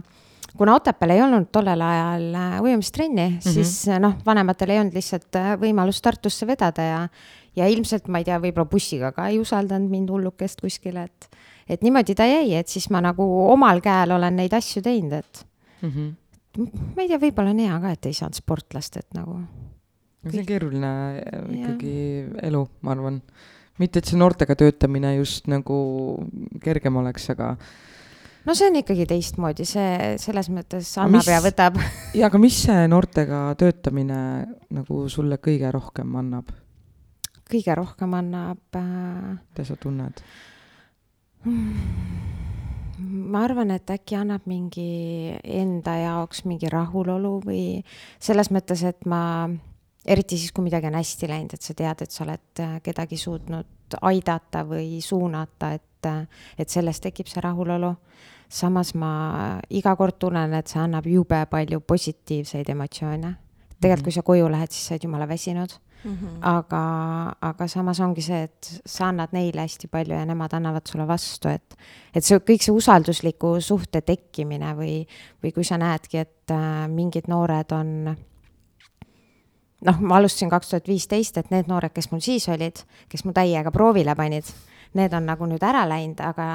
[0.57, 3.53] kuna Otepääl ei olnud tollel ajal äh, ujumistrenni mm, -hmm.
[3.53, 7.07] siis äh, noh, vanematel ei olnud lihtsalt võimalust Tartusse vedada ja,
[7.55, 11.29] ja ilmselt ma ei tea, võib-olla bussiga ka ei usaldanud mind hullukest kuskile, et,
[11.69, 15.45] et niimoodi ta jäi, et siis ma nagu omal käel olen neid asju teinud, et
[15.81, 15.89] mm.
[15.89, 16.69] -hmm.
[16.95, 19.41] ma ei tea, võib-olla on hea ka, et ei saanud sportlast, et nagu
[20.31, 20.91] see on keeruline
[21.51, 21.95] ikkagi
[22.47, 23.19] elu, ma arvan.
[23.81, 25.77] mitte, et see noortega töötamine just nagu
[26.63, 27.53] kergem oleks, aga
[28.45, 31.79] no see on ikkagi teistmoodi, see selles mõttes annab mis- ja võtab.
[32.19, 34.19] ja aga mis see noortega töötamine
[34.73, 36.51] nagu sulle kõige rohkem annab,
[37.49, 40.23] kõige rohkem annab äh, mida sa tunned?
[43.03, 47.63] ma arvan, et äkki annab mingi enda jaoks mingi rahulolu või
[48.21, 49.49] selles mõttes, et ma,
[50.05, 53.17] eriti siis, kui midagi on hästi läinud, et sa tead, et sa oled äh, kedagi
[53.19, 56.09] suutnud aidata või suunata, et,
[56.57, 57.93] et sellest tekib see rahulolu.
[58.53, 63.35] samas ma iga kord tunnen, et see annab jube palju positiivseid emotsioone.
[63.79, 65.79] tegelikult, kui sa koju lähed, siis sa oled jumala väsinud
[66.43, 66.81] aga,
[67.43, 71.51] aga samas ongi see, et sa annad neile hästi palju ja nemad annavad sulle vastu,
[71.51, 71.77] et
[72.13, 75.01] et see kõik see usaldusliku suhte tekkimine või,
[75.43, 78.13] või kui sa näedki, et äh, mingid noored on
[79.85, 83.33] noh, ma alustasin kaks tuhat viisteist, et need noored, kes mul siis olid, kes mu
[83.35, 84.49] täiega proovile panid,
[84.97, 86.47] need on nagu nüüd ära läinud, aga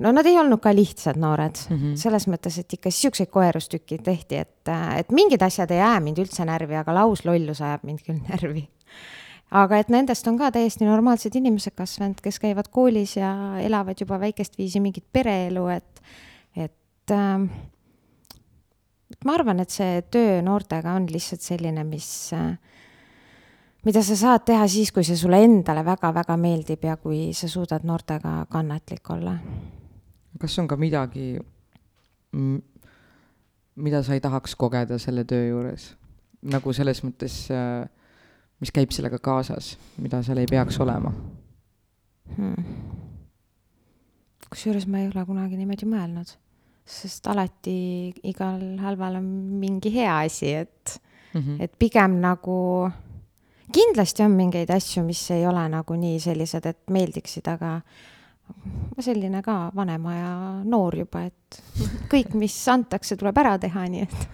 [0.00, 1.96] no nad ei olnud ka lihtsad noored mm, -hmm.
[2.00, 6.44] selles mõttes, et ikka siukseid koerustükki tehti, et, et mingid asjad ei aja mind üldse
[6.44, 8.68] närvi, aga lauslollus ajab mind küll närvi.
[9.50, 14.20] aga et nendest on ka täiesti normaalsed inimesed kasvanud, kes käivad koolis ja elavad juba
[14.20, 16.02] väikest viisi mingit pereelu, et,
[16.56, 17.50] et ähm,
[19.20, 22.08] et ma arvan, et see töö noortega on lihtsalt selline, mis,
[23.84, 27.84] mida sa saad teha siis, kui see sulle endale väga-väga meeldib ja kui sa suudad
[27.84, 29.36] noortega kannatlik olla
[30.40, 31.38] kas on ka midagi,
[33.76, 35.94] mida sa ei tahaks kogeda selle töö juures?
[36.40, 37.34] nagu selles mõttes,
[38.64, 41.12] mis käib sellega kaasas, mida seal ei peaks olema?
[42.36, 42.70] hmm..
[44.48, 46.32] kusjuures ma ei ole kunagi niimoodi mõelnud,
[46.90, 49.30] sest alati igal halval on
[49.60, 51.00] mingi hea asi, et
[51.32, 51.62] Mm -hmm.
[51.62, 52.90] et pigem nagu
[53.72, 57.80] kindlasti on mingeid asju, mis ei ole nagu nii sellised, et meeldiksid, aga
[58.96, 61.62] ma selline ka vanem aja noor juba, et
[62.10, 64.28] kõik, mis antakse, tuleb ära teha, nii et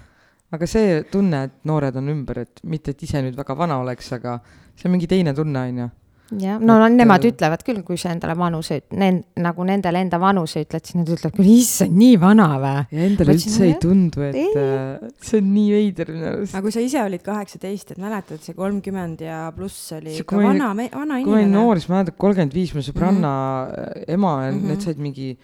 [0.52, 4.12] aga see tunne, et noored on ümber, et mitte, et ise nüüd väga vana oleks,
[4.12, 4.38] aga
[4.74, 5.88] see on mingi teine tunne, on ju.
[6.34, 10.18] jah, no, no Et, nemad äh, ütlevad küll, kui sa endale vanuse, nagu nendele enda
[10.22, 12.72] vanuse ütled, siis nad ütlevad küll, issand, nii vana või?
[12.96, 13.80] ja endale ütlesin, üldse ei jah.
[13.84, 14.50] tundu, et Ei.
[14.58, 16.56] äh, see on nii veider minu arust.
[16.56, 20.42] aga kui sa ise olid kaheksateist, et mäletad, see kolmkümmend ja pluss oli See- ikka
[20.42, 21.54] vana, vana kui ma olin inimene.
[21.54, 24.14] noor, siis ma mäletan, kolmkümmend viis, mu sõbranna mm -hmm.
[24.18, 24.58] ema ja mm.
[24.58, 24.70] -hmm.
[24.72, 25.36] need said mingi,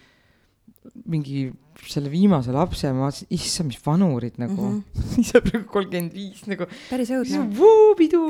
[1.05, 1.51] mingi
[1.87, 4.83] selle viimase lapse ma vaatasin, issand, mis vanurid nagu mm.
[4.83, 5.19] -hmm.
[5.23, 7.47] ise praegu kolmkümmend viis nagu, päris õudne.
[7.55, 8.27] vuupidu.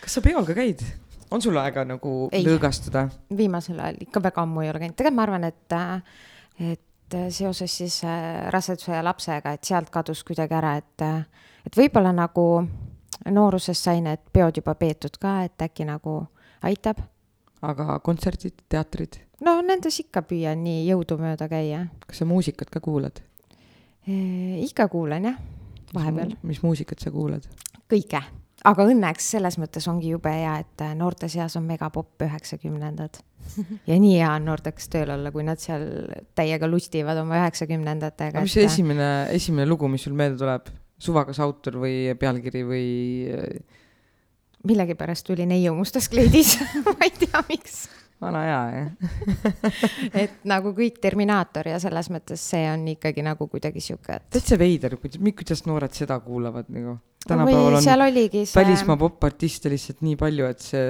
[0.00, 0.84] Kas sa peol ka käid?
[1.30, 2.44] on sul aega nagu Ei.
[2.46, 3.06] lõõgastuda?
[3.36, 5.76] viimasel ajal ikka väga ammu ei ole käinud, tegelikult ma arvan, et,
[6.72, 11.06] et seoses siis äh, raseduse ja lapsega, et sealt kadus kuidagi ära, et,
[11.66, 12.46] et võib-olla nagu
[13.30, 16.22] nooruses sai need peod juba peetud ka, et äkki nagu
[16.66, 17.02] aitab.
[17.62, 21.86] aga kontserdid, teatrid, no nendes ikka püüan nii jõudumööda käia.
[22.06, 23.20] kas sa muusikat ka kuulad?
[24.06, 25.40] ikka kuulan jah,
[25.94, 27.46] vahepeal, mis muusikat sa kuulad?
[27.90, 28.22] kõike.
[28.68, 33.20] Aga õnneks selles mõttes ongi jube hea, et äh, noorte seas on megapopp üheksakümnendad.
[33.90, 35.86] ja nii hea on noorteks tööl olla, kui nad seal
[36.38, 38.44] täiega lustivad oma üheksakümnendatega.
[38.44, 40.70] mis see esimene, esimene lugu, mis sul meelde tuleb?
[41.00, 42.88] suvakas autor või pealkiri või
[43.32, 43.78] äh,
[44.68, 46.56] millegipärast tuli neiu mustas kleidis
[46.86, 47.78] ma ei tea, miks.
[48.20, 48.90] vana hea jah?
[50.24, 54.60] et nagu kõik Terminaator ja selles mõttes see on ikkagi nagu kuidagi sihuke, et täitsa
[54.60, 56.98] veider, kuidas, kuidas noored seda kuulavad nagu.
[57.26, 60.84] Tänapäeval on see välismaa popartiste lihtsalt nii palju, et see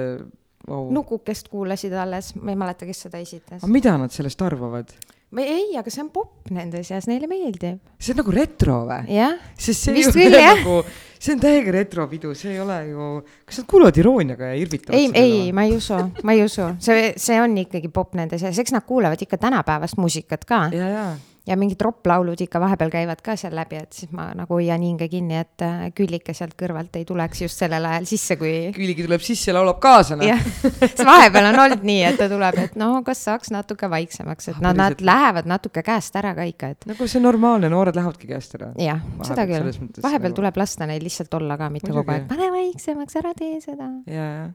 [0.67, 0.91] wow..
[0.93, 3.71] Nukukest kuulasid alles, ma ei mäleta, kes seda esitas aga.
[3.71, 4.93] mida nad sellest arvavad?
[5.31, 7.79] või ei, aga see on popp nende seas, neile meeldib.
[7.99, 9.15] see on nagu retro või?
[9.15, 10.59] jah, sest see Vist ju küll, on jah.
[10.59, 10.77] nagu,
[11.17, 13.09] see on täiega retropidu, see ei ole ju,
[13.47, 17.11] kas nad kuulavad irooniaga ja irvitavad ei, ei, ma ei usu, ma ei usu, see,
[17.21, 21.05] see on ikkagi popp nende seas, eks nad kuulavad ikka tänapäevast muusikat ka ja, ja,
[21.47, 25.07] ja mingid ropp-laulud ikka vahepeal käivad ka seal läbi, et siis ma nagu hoian hinge
[25.09, 29.23] kinni, et äh, Küllike sealt kõrvalt ei tuleks just sellel ajal sisse, kui Küüligi tuleb
[29.25, 30.43] sisse laulab kaasa, noh.
[30.97, 34.61] see vahepeal on olnud nii, et ta tuleb, et no kas saaks natuke vaiksemaks, et
[34.61, 38.29] Ah, nad, lähevad natuke käest ära ka ikka, et nagu see on normaalne, noored lähevadki
[38.29, 38.71] käest ära.
[38.77, 39.65] jah, seda küll
[40.03, 43.57] vahepeal nagu- tuleb lasta neil lihtsalt olla ka, mitte kogu aeg, pane vaiksemaks, ära tee
[43.65, 43.89] seda.
[44.05, 44.49] ja, ja.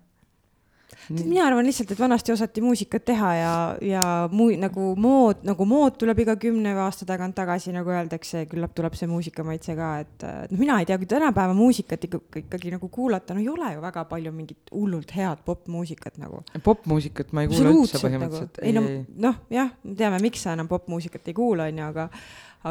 [1.11, 3.53] Mina arvan lihtsalt, et vanasti osati muusikat teha ja,
[3.85, 8.75] ja muu nagu mood, nagu mood tuleb iga kümne aasta tagant tagasi, nagu öeldakse, küllap
[8.77, 12.75] tuleb see muusikamaitse ka, et äh, noh, mina ei tea, kui tänapäeva muusikat ikka, ikkagi
[12.75, 16.43] nagu kuulata, no ei ole ju väga palju mingit hullult head popmuusikat nagu.
[16.65, 18.07] popmuusikat ma ei kuula üldse nagu.
[18.07, 18.63] põhimõtteliselt.
[18.63, 18.87] ei no,
[19.29, 22.09] noh, jah, me teame, miks sa enam popmuusikat ei kuula, onju, aga,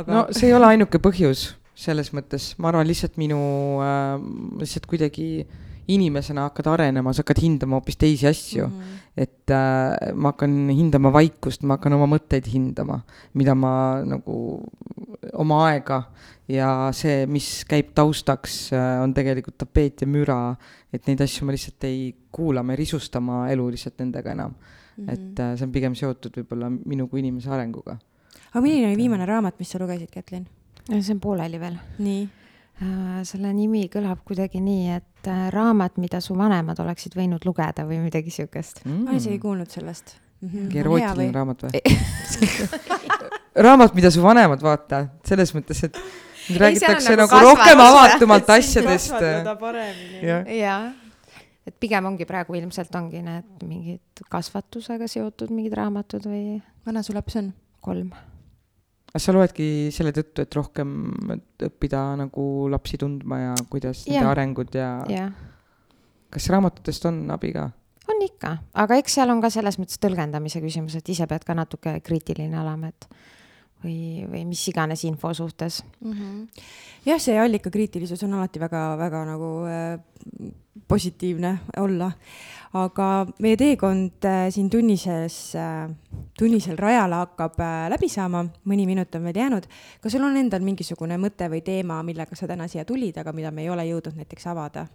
[0.01, 3.39] aga no see ei ole ainuke põhjus selles mõttes, ma arvan lihtsalt minu
[3.83, 4.15] äh,,
[4.61, 5.45] lihtsalt kuidagi
[5.87, 8.75] inimesena hakkad arenema, sa hakkad hindama hoopis teisi asju mm.
[8.75, 9.01] Mhm.
[9.25, 13.01] et äh, ma hakkan hindama vaikust, ma hakkan oma mõtteid hindama,
[13.33, 13.73] mida ma
[14.05, 14.37] nagu,
[15.33, 16.01] oma aega
[16.51, 20.39] ja see, mis käib taustaks äh,, on tegelikult tapeet ja müra,
[20.93, 24.53] et neid asju ma lihtsalt ei kuula, ma ei risusta oma elu lihtsalt nendega enam
[24.53, 25.05] mm.
[25.05, 25.13] -hmm.
[25.13, 27.97] et äh, see on pigem seotud võib-olla minu kui inimese arenguga.
[28.51, 30.47] aga milline oli viimane raamat, mis sa lugesid, Kätlin?
[30.89, 31.77] see on pooleli veel.
[31.99, 32.27] nii,
[33.23, 38.01] selle nimi kõlab kuidagi nii, et äh, raamat, mida su vanemad oleksid võinud lugeda või
[38.03, 38.83] midagi siukest.
[38.85, 40.49] ma olen isegi kuulnud sellest mm.
[40.49, 40.59] -hmm.
[40.65, 41.81] mingi erootiline raamat või?
[43.67, 45.97] raamat, mida su vanemad vaata, selles mõttes, et
[46.49, 49.15] nüüd räägitakse nagu, nagu rohkem avatumalt asjadest.
[50.21, 50.93] jah, jaa,
[51.65, 57.15] et pigem ongi praegu ilmselt ongi need mingid kasvatusega seotud mingid raamatud või vana su
[57.15, 57.53] laps on?
[57.85, 58.11] kolm.
[59.15, 60.89] Aga sa loedki selle tõttu, et rohkem
[61.63, 64.31] õppida nagu lapsi tundma ja kuidas nende Jah.
[64.33, 65.29] arengud ja jah,
[66.35, 67.69] kas raamatutest on abi ka?
[68.11, 71.55] on ikka, aga eks seal on ka selles mõttes tõlgendamise küsimus, et ise pead ka
[71.55, 73.07] natuke kriitiline olema, et
[73.85, 75.83] või, või mis iganes info suhtes.
[77.05, 79.97] jah, see allikakriitilisus on alati väga-väga nagu äh,
[80.87, 82.09] positiivne olla,
[82.75, 83.09] aga
[83.39, 85.87] meie teekond äh, siin tunnises äh,,
[86.37, 89.69] tunnisel rajal hakkab äh, läbi saama, mõni minut on veel jäänud.
[90.01, 93.51] kas sul on endal mingisugune mõte või teema, millega sa täna siia tulid, aga mida
[93.51, 94.87] me ei ole jõudnud näiteks avada?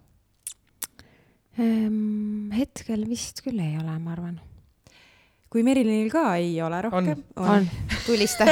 [1.59, 4.39] Ehm, hetkel vist küll ei ole, ma arvan.
[5.51, 7.25] Kui Merilinil ka ei ole rohkem?
[7.43, 7.65] on,
[8.05, 8.47] tulista.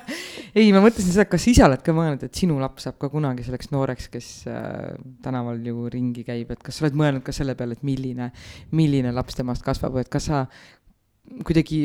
[0.58, 3.10] ei, ma mõtlesin seda, kas sa ise oled ka mõelnud, et sinu laps saab ka
[3.10, 4.94] kunagi selleks nooreks, kes äh,
[5.24, 8.30] tänaval ju ringi käib, et kas sa oled mõelnud ka selle peale, et milline,
[8.78, 10.44] milline laps temast kasvab või et kas sa
[11.42, 11.80] kuidagi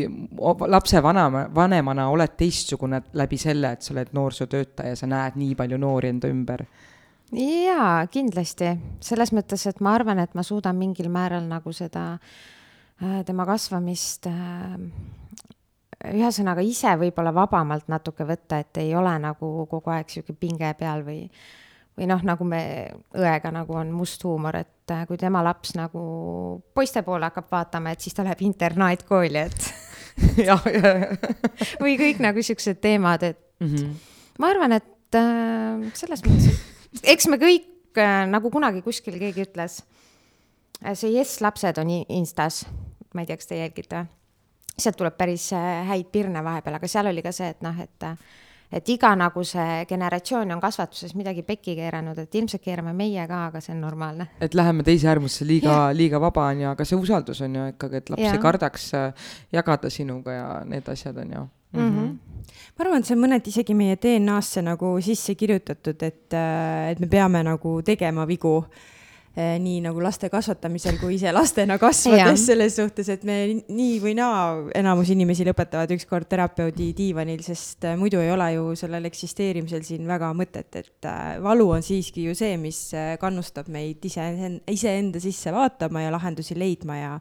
[0.69, 5.81] lapse vanema, vanemana oled teistsugune läbi selle, et sa oled noorsootöötaja, sa näed nii palju
[5.81, 6.67] noori enda ümber.
[7.33, 12.41] jaa, kindlasti, selles mõttes, et ma arvan, et ma suudan mingil määral nagu seda äh,
[13.25, 14.77] tema kasvamist äh,
[16.11, 21.05] ühesõnaga ise võib-olla vabamalt natuke võtta, et ei ole nagu kogu aeg sihuke pinge peal
[21.05, 21.25] või
[21.97, 22.61] või noh, nagu me
[23.17, 26.01] õega nagu on must huumor, et äh, kui tema laps nagu
[26.75, 29.67] poiste poole hakkab vaatama, et siis ta läheb internaatkooli, et
[30.49, 31.05] jah, jah,
[31.83, 33.91] või kõik nagu siuksed teemad, et jah.
[34.41, 36.63] ma arvan, et äh, selles mõttes,
[36.95, 39.81] et eks me kõik äh, nagu kunagi kuskil keegi ütles,
[40.95, 42.63] see Yes lapsed on Instas,
[43.13, 44.17] ma ei tea, kas te jälgite või?
[44.81, 48.07] sealt tuleb päris äh, häid pirne vahepeal, aga seal oli ka see, et noh, et
[48.07, 48.15] äh,
[48.71, 53.45] et iga nagu see generatsioon on kasvatuses midagi pekki keeranud, et ilmselt keerame meie ka,
[53.49, 54.27] aga see on normaalne.
[54.41, 57.65] et läheme teise äärmusse liiga yeah., liiga vaba on ju, aga see usaldus on ju
[57.73, 58.35] ikkagi, et laps Jaa.
[58.37, 61.81] ei kardaks äh, jagada sinuga ja need asjad on ju mm.
[61.81, 61.99] Mhm.
[61.99, 62.47] -hmm.
[62.77, 66.33] ma arvan, et see on mõneti isegi meie DNA-sse nagu sisse kirjutatud, et,
[66.91, 68.65] et me peame nagu tegema vigu
[69.35, 73.37] nii nagu laste kasvatamisel kui ise lastena kasvades selles suhtes, et me
[73.71, 78.65] nii või naa, enamus inimesi lõpetavad ükskord terapeudi diivanil, sest eh, muidu ei ole ju
[78.79, 83.71] sellel eksisteerimisel siin väga mõtet, et eh, valu on siiski ju see, mis eh, kannustab
[83.71, 84.27] meid ise,
[84.71, 87.15] iseenda sisse vaatama ja lahendusi leidma ja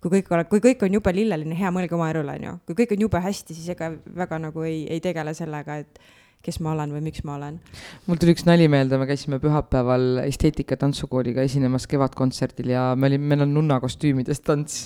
[0.00, 2.54] kui kõik ole-, kui kõik on jube lilleline, hea, mõelge oma elule, onju.
[2.70, 3.90] kui kõik on jube hästi, siis ega
[4.22, 5.98] väga nagu ei, ei tegele sellega, et
[6.40, 7.58] kes ma olen või miks ma olen.
[8.06, 13.26] mul tuli üks nali meelde, me käisime pühapäeval esteetika tantsukooliga esinemas Kevadkontserdil ja me olime,
[13.32, 14.78] meil on nunna kostüümides tants.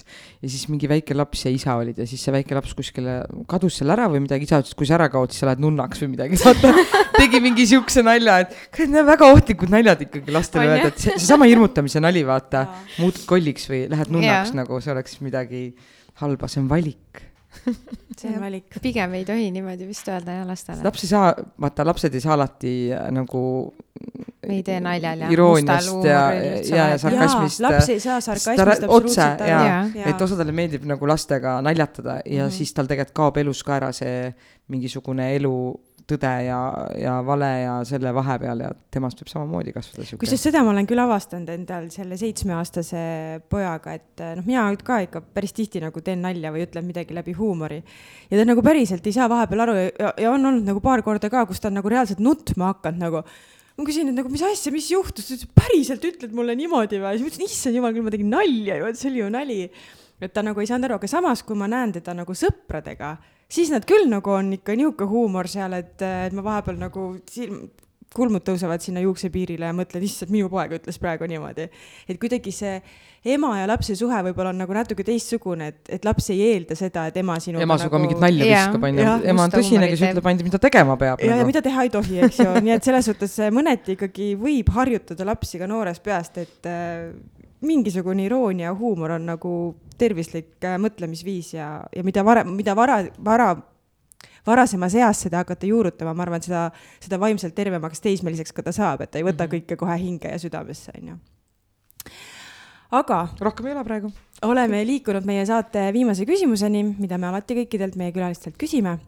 [0.42, 3.78] ja siis mingi väike laps ja isa olid ja siis see väike laps kuskile kadus
[3.78, 6.10] seal ära või midagi, isa ütles, kui sa ära kaod, siis sa lähed nunnaks või
[6.16, 6.72] midagi, vaata.
[7.20, 11.04] tegi mingi siukse nalja, et kurat, need on väga ohtlikud naljad ikkagi lastele öelda, et
[11.04, 12.66] see, seesama hirmutamise nali, vaata,
[12.98, 14.58] muutud kolliks või lähed nunnaks ja.
[14.64, 15.62] nagu see oleks midagi
[16.18, 17.22] halba, see on valik
[18.18, 18.76] see on valik.
[18.82, 20.84] pigem ei tohi niimoodi vist öelda jah lastele.
[20.84, 21.30] laps ei saa,
[21.60, 23.44] vaata lapsed ei saa alati äh, nagu.
[24.46, 25.30] me ei tee naljal ja.
[25.32, 27.62] irooniast ja, ja, ja sarkasmist.
[27.64, 30.04] laps ei saa sarkasmist absoluutselt aru.
[30.04, 32.56] et osadele meeldib nagu lastega naljatada ja mm -hmm.
[32.58, 34.34] siis tal tegelikult kaob elus ka ära see
[34.68, 35.56] mingisugune elu
[36.08, 36.58] tõde ja,
[37.00, 40.20] ja vale ja selle vahepeal ja temast võib samamoodi kasvada sihuke.
[40.24, 43.04] kusjuures seda ma olen küll avastanud endal selle seitsmeaastase
[43.52, 47.32] pojaga, et noh, mina ka ikka päris tihti nagu teen nalja või ütlen midagi läbi
[47.38, 47.80] huumori.
[48.28, 51.32] ja ta nagu päriselt ei saa vahepeal aru ja, ja on olnud nagu paar korda
[51.32, 53.24] ka, kus ta on nagu reaalselt nutma hakanud nagu
[53.74, 57.16] ma küsin, et nagu mis asja, mis juhtus, ta ütles, päriselt ütled mulle niimoodi või?
[57.16, 59.62] siis ma ütlesin, issand jumal küll, ma tegin nalja ju, et see oli ju nali.
[60.20, 63.16] et ta nagu ei saanud aru, aga samas, kui ma näen teda nagu sõpradega
[63.54, 67.64] siis nad küll nagu on ikka niisugune huumor seal, et, et ma vahepeal nagu silm,
[68.14, 71.66] kulmud tõusevad sinna juuksepiirile ja mõtled, issand, minu poeg ütles praegu niimoodi.
[72.08, 72.76] et kuidagi see
[73.34, 77.06] ema ja lapse suhe võib-olla on nagu natuke teistsugune, et, et laps ei eelda seda,
[77.10, 78.06] et ema sinuga ema sinuga nagu...
[78.06, 79.06] mingit nalja viskab, onju.
[79.32, 81.24] ema on tõsine, kes ütleb ainult, mida tegema peab.
[81.24, 84.34] ja nagu., ja mida teha ei tohi, eks ju, nii et selles suhtes mõneti ikkagi
[84.38, 87.08] võib harjutada lapsi ka noorest peast, et äh,
[87.64, 89.52] mingisugune iroonia ja huumor on nagu
[89.98, 93.52] tervislik äh, mõtlemisviis ja, ja mida varem, mida vara, vara,
[94.46, 96.68] varasemas eas seda hakata juurutama, ma arvan, seda,
[97.02, 99.66] seda vaimselt tervemaks teismeliseks ka ta saab, et ta ei võta mm -hmm.
[99.66, 101.18] kõike kohe hinge ja südamesse, onju.
[102.90, 103.28] aga.
[103.40, 104.12] rohkem ei ole praegu.
[104.42, 108.98] oleme liikunud meie saate viimase küsimuseni, mida me alati kõikidelt meie külalistelt küsime.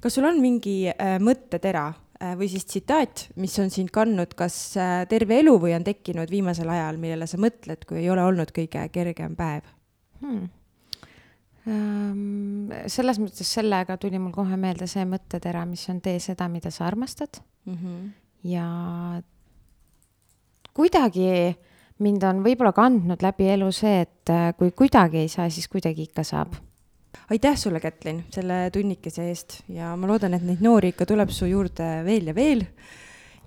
[0.00, 1.92] kas sul on mingi äh, mõttetera
[2.36, 6.68] või siis tsitaat, mis on sind kandnud kas äh, terve elu või on tekkinud viimasel
[6.68, 9.68] ajal, millele sa mõtled, kui ei ole olnud kõige kergem päev?
[10.22, 10.48] hmm..
[11.70, 16.70] Um, selles mõttes sellega tuli mul kohe meelde see mõttetera, mis on tee seda, mida
[16.72, 17.74] sa armastad mm.
[17.74, 18.06] -hmm.
[18.48, 18.64] ja
[20.72, 21.52] kuidagi
[21.98, 26.08] mind on võib-olla kandnud läbi elu see, et äh, kui kuidagi ei saa, siis kuidagi
[26.08, 26.56] ikka saab
[27.30, 31.46] aitäh sulle, Kätlin, selle tunnikese eest ja ma loodan, et neid noori ikka tuleb su
[31.50, 32.64] juurde veel ja veel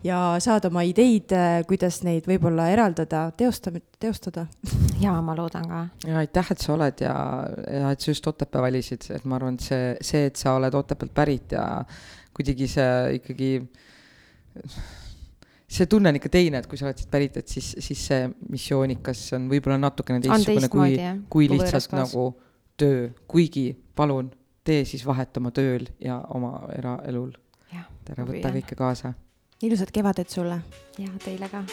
[0.04, 4.48] ja saad oma ideid, äh, kuidas neid võib-olla eraldada, teostada, teostada.
[5.04, 5.84] ja ma loodan ka.
[6.08, 7.16] ja aitäh, et sa oled ja,
[7.68, 10.76] ja et sa just Otepää valisid, et ma arvan, et see, see, et sa oled
[10.80, 11.66] Otepäält pärit ja
[12.34, 13.52] kuidagi see ikkagi,
[15.74, 18.32] see tunne on ikka teine, et kui sa oled siit pärit, et siis, siis see
[18.50, 20.98] missioonikas on võib-olla natukene teistsugune kui,
[21.30, 22.32] kui lihtsalt nagu
[22.78, 24.32] töö, kuigi palun,
[24.64, 27.32] tee siis vahet oma tööl ja oma eraelul.
[28.06, 29.14] tere, võta kõike kaasa
[29.64, 30.60] ilusat kevadet sulle!
[31.00, 31.64] ja teile ka!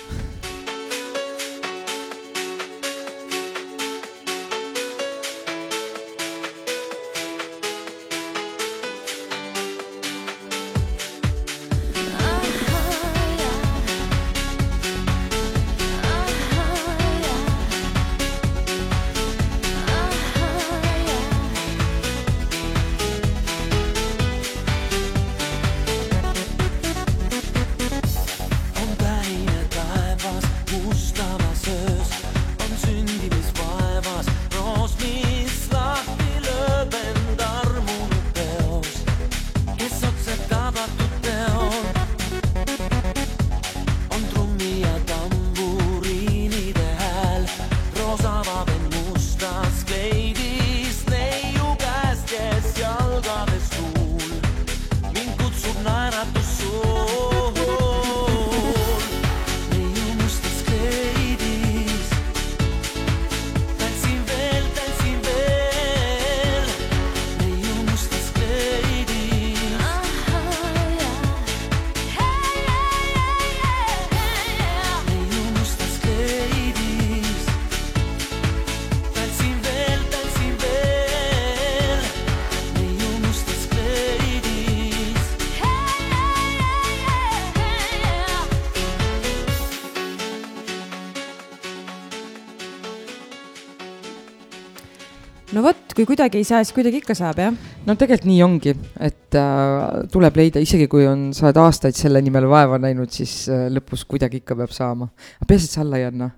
[96.00, 97.56] Kui kuidagi ei saa, siis kuidagi ikka saab, jah?
[97.84, 98.72] no tegelikult nii ongi,
[99.04, 103.42] et äh, tuleb leida, isegi kui on, sa oled aastaid selle nimel vaeva näinud, siis
[103.52, 105.10] äh, lõpus kuidagi ikka peab saama.
[105.36, 106.30] aga peaasi, et sa alla ei anna.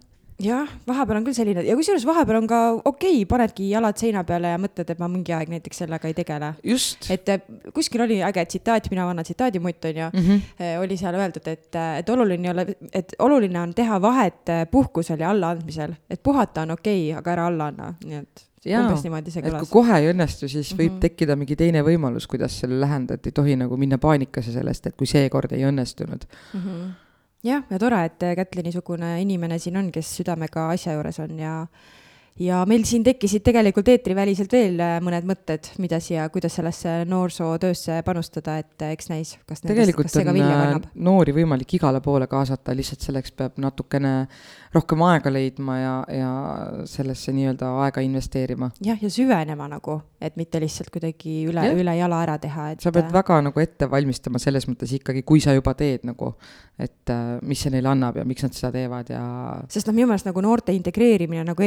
[0.42, 4.26] jah, vahepeal on küll selline ja kusjuures vahepeal on ka okei okay,, panedki jalad seina
[4.26, 6.52] peale ja mõtled, et ma mingi aeg näiteks sellega ei tegele.
[6.74, 7.06] just.
[7.14, 10.78] et äh, kuskil oli äge tsitaat, mina vana tsitaadimutt on ju mm, -hmm.
[10.82, 11.68] oli seal öeldud, et,
[12.02, 16.80] et oluline ei ole, et oluline on teha vahet puhkusel ja allaandmisel, et puhata on
[16.80, 19.64] okei okay,, aga ära alla anna, nii et Jaa, umbes niimoodi see kõlas.
[19.66, 21.00] kui kohe ei õnnestu, siis võib mm -hmm.
[21.02, 24.96] tekkida mingi teine võimalus, kuidas selle lähendada, et ei tohi nagu minna paanikasse sellest, et
[24.96, 26.60] kui seekord ei õnnestunud mm.
[26.60, 26.92] -hmm
[27.42, 31.66] jah, ja tore, et Kätli niisugune inimene siin on, kes südamega asja juures on ja
[32.40, 37.98] ja meil siin tekkisid tegelikult eetriväliselt veel äh, mõned mõtted, mida siia, kuidas sellesse noorsootöösse
[38.06, 40.88] panustada, et äh, eks näis, kas nendest, tegelikult kas see ka vilja äh, kannab.
[41.08, 44.14] noori võimalik igale poole kaasata, lihtsalt selleks peab natukene
[44.72, 46.30] rohkem aega leidma ja, ja
[46.88, 48.70] sellesse nii-öelda aega investeerima.
[48.84, 52.84] jah, ja süvenema nagu, et mitte lihtsalt kuidagi üle, üle jala ära teha, et.
[52.84, 56.32] sa pead väga nagu ette valmistama selles mõttes ikkagi, kui sa juba teed nagu,
[56.80, 57.12] et
[57.44, 59.22] mis see neile annab ja miks nad seda teevad ja.
[59.68, 61.66] sest noh, minu meelest nagu noorte integreerimine nagu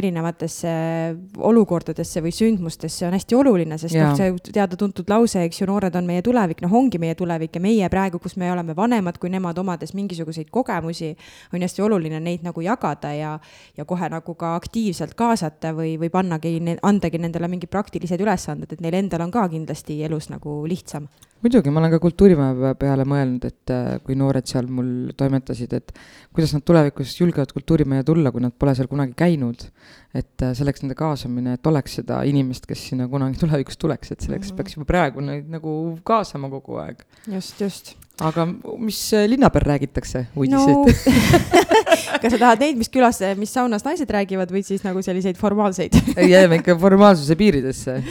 [0.63, 5.95] erinevatesse olukordadesse või sündmustesse on hästi oluline, sest noh, see teada-tuntud lause, eks ju, noored
[5.95, 9.29] on meie tulevik, noh, ongi meie tulevik ja meie praegu, kus me oleme vanemad kui
[9.29, 11.15] nemad, omades mingisuguseid kogemusi,
[11.53, 13.39] on hästi oluline neid nagu jagada jagada ja,
[13.77, 18.81] ja kohe nagu ka aktiivselt kaasata või, või pannagi, andagi nendele mingid praktilised ülesanded, et
[18.83, 21.07] neil endal on ka kindlasti elus nagu lihtsam.
[21.45, 25.91] Muidugi, ma olen ka kultuurimaja peale mõelnud, et äh, kui noored seal mul toimetasid, et
[26.33, 29.69] kuidas nad tulevikus julgevad kultuurimajja tulla, kui nad pole seal kunagi käinud.
[30.15, 34.21] et äh, selleks nende kaasamine, et oleks seda inimest, kes sinna kunagi tulevikus tuleks, et
[34.23, 34.57] selleks mm -hmm.
[34.57, 37.03] peaks juba praegu neid nagu kaasama kogu aeg.
[37.27, 38.45] just, just aga
[38.79, 40.85] mis äh, linna peal räägitakse uudiseid no.
[42.21, 45.99] kas sa tahad neid, mis külas, mis saunas naised räägivad või siis nagu selliseid formaalseid
[46.33, 48.01] jääme ikka formaalsuse piiridesse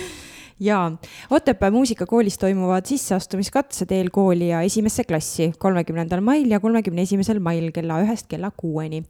[0.65, 0.93] jaa,
[1.31, 8.01] Otepää muusikakoolis toimuvad sisseastumiskatsed eelkooli ja esimesse klassi kolmekümnendal mail ja kolmekümne esimesel mail kella
[8.05, 9.05] ühest kella kuueni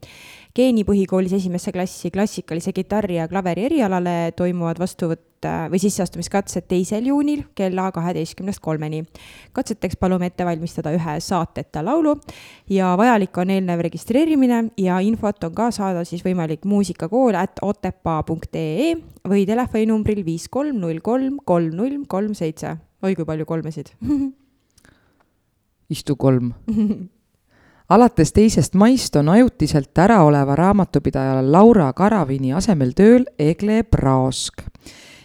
[0.55, 7.41] Geeni põhikoolis esimesse klassi klassikalise kitarri ja klaveri erialale toimuvad vastuvõtt või sisseastumiskatsed teisel juunil
[7.59, 9.03] kella kaheteistkümnest kolmeni.
[9.53, 12.15] katseteks palume ette valmistada ühe saateta laulu
[12.71, 18.95] ja vajalik on eelnev registreerimine ja infot on ka saada siis võimalik muusikakool at otepaa.ee
[19.27, 22.77] või telefoninumbril viis kolm null kolm kolm null kolm seitse.
[23.03, 23.91] oi kui palju kolmesid
[25.91, 26.55] istu kolm
[27.89, 34.63] alates teisest maist on ajutiselt äraoleva raamatupidaja Laura Karavini asemel tööl Egle Praosk.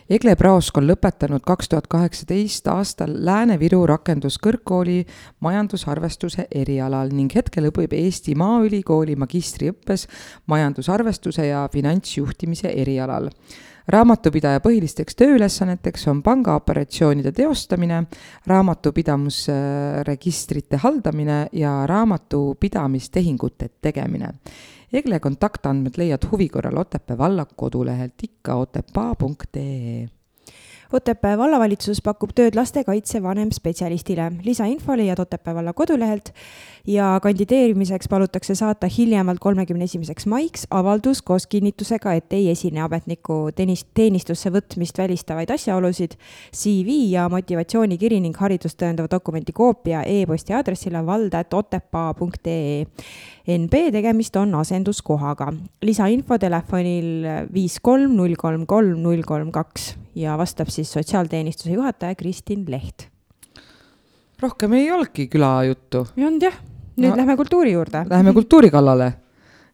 [0.10, 5.04] Egle Praosk on lõpetanud kaks tuhat kaheksateist aastal Lääne-Viru Rakenduskõrgkooli
[5.46, 10.08] majandusarvestuse erialal ning hetkel õpib Eesti Maaülikooli magistriõppes
[10.50, 13.30] majandusarvestuse ja finantsjuhtimise erialal
[13.90, 18.04] raamatupidaja põhilisteks tööülesanneteks on pangaoperatsioonide teostamine,
[18.48, 24.30] raamatupidamisregistrite haldamine ja raamatupidamistehingute tegemine.
[24.94, 30.08] Egle kontaktandmed leiad huvi korral Otepää valla kodulehelt ikka otepaa.ee
[30.90, 34.32] Otepää vallavalitsus pakub tööd lastekaitse vanemspetsialistile.
[34.42, 36.34] lisainfo leiad Otepää valla kodulehelt
[36.88, 43.52] ja kandideerimiseks palutakse saata hiljemalt kolmekümne esimeseks maiks avaldus koos kinnitusega, et ei esine ametniku
[43.56, 46.18] teenist-, teenistusse võtmist välistavaid asjaolusid,
[46.56, 52.86] CV ja motivatsioonikiri ning haridust tõendava dokumendi koopia e-posti aadressile vald.otepaa.ee.
[53.60, 55.54] NB tegemist on asenduskohaga.
[55.82, 62.16] lisainfo telefonil viis kolm null kolm kolm null kolm kaks ja vastab siis sotsiaalteenistuse juhataja
[62.20, 63.08] Kristin Leht
[64.42, 66.06] rohkem ei olnudki külajuttu.
[66.18, 66.60] ei olnud jah,
[67.00, 68.06] nüüd no, lähme kultuuri juurde.
[68.10, 69.14] Läheme kultuuri kallale.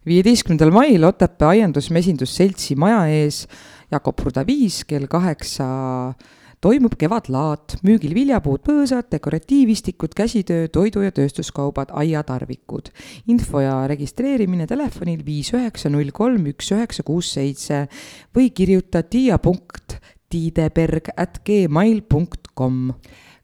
[0.06, 3.46] viieteistkümnendal mail Otepää Aiandusmesindusseltsi maja ees
[3.90, 5.66] Jakob Ruda viis kell kaheksa
[6.62, 12.90] toimub kevadlaat, müügil viljapuud, põõsad, dekoratiivistikud, käsitöö, toidu- ja tööstuskaubad, aiatarvikud.
[13.28, 17.86] info ja registreerimine telefonil viis üheksa null kolm üks üheksa kuus seitse
[18.34, 19.02] või kirjuta
[20.30, 22.02] tiia.tiideberg at gmail
[22.54, 22.92] kom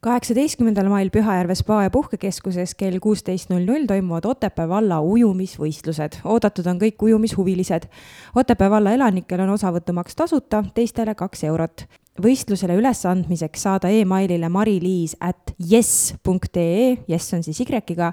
[0.02, 6.18] kaheksateistkümnendal mail Pühajärve spa ja puhkekeskuses kell kuusteist null null toimuvad Otepää valla ujumisvõistlused.
[6.24, 7.86] oodatud on kõik ujumishuvilised.
[8.34, 11.84] Otepää valla elanikel on osavõtumaks tasuta, teistele kaks eurot.
[12.22, 18.12] võistlusele ülesandmiseks saada emailile mariliis at jess.ee, jess on siis Y-ga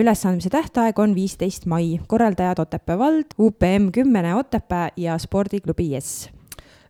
[0.00, 6.30] ülesandmise tähtaeg on viisteist mai, korraldajad Otepää vald, UPM Kümmene Otepää ja spordiklubi Jess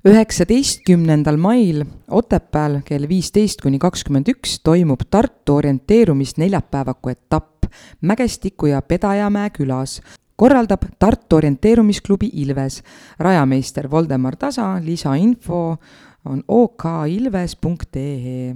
[0.05, 1.81] üheksateistkümnendal mail
[2.13, 7.65] Otepääl kell viisteist kuni kakskümmend üks toimub Tartu orienteerumis neljapäevaku etapp
[8.01, 10.03] Mägestiku ja Pedajamäe külas.
[10.37, 12.83] korraldab Tartu orienteerumisklubi Ilves.
[13.19, 15.77] rajameister Voldemar Tasa, lisainfo
[16.25, 18.55] on okilves.ee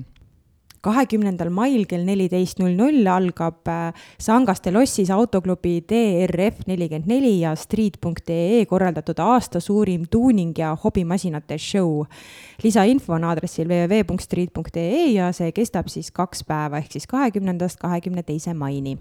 [0.85, 7.55] kahekümnendal mail kell neliteist null null algab äh, Sangaste lossis autoklubi DRF nelikümmend neli ja
[7.57, 12.05] street.ee korraldatud aasta suurim tuuning ja hobimasinate show.
[12.63, 18.55] lisainfo on aadressil www.street.ee ja see kestab siis kaks päeva ehk siis kahekümnendast kahekümne teise
[18.55, 18.99] maini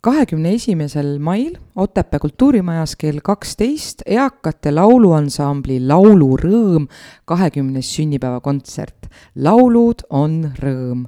[0.00, 6.86] kahekümne esimesel mail Otepää kultuurimajas kell kaksteist eakate lauluansambli Laulurõõm
[7.24, 9.08] kahekümnes sünnipäevakontsert.
[9.34, 11.06] laulud on rõõm.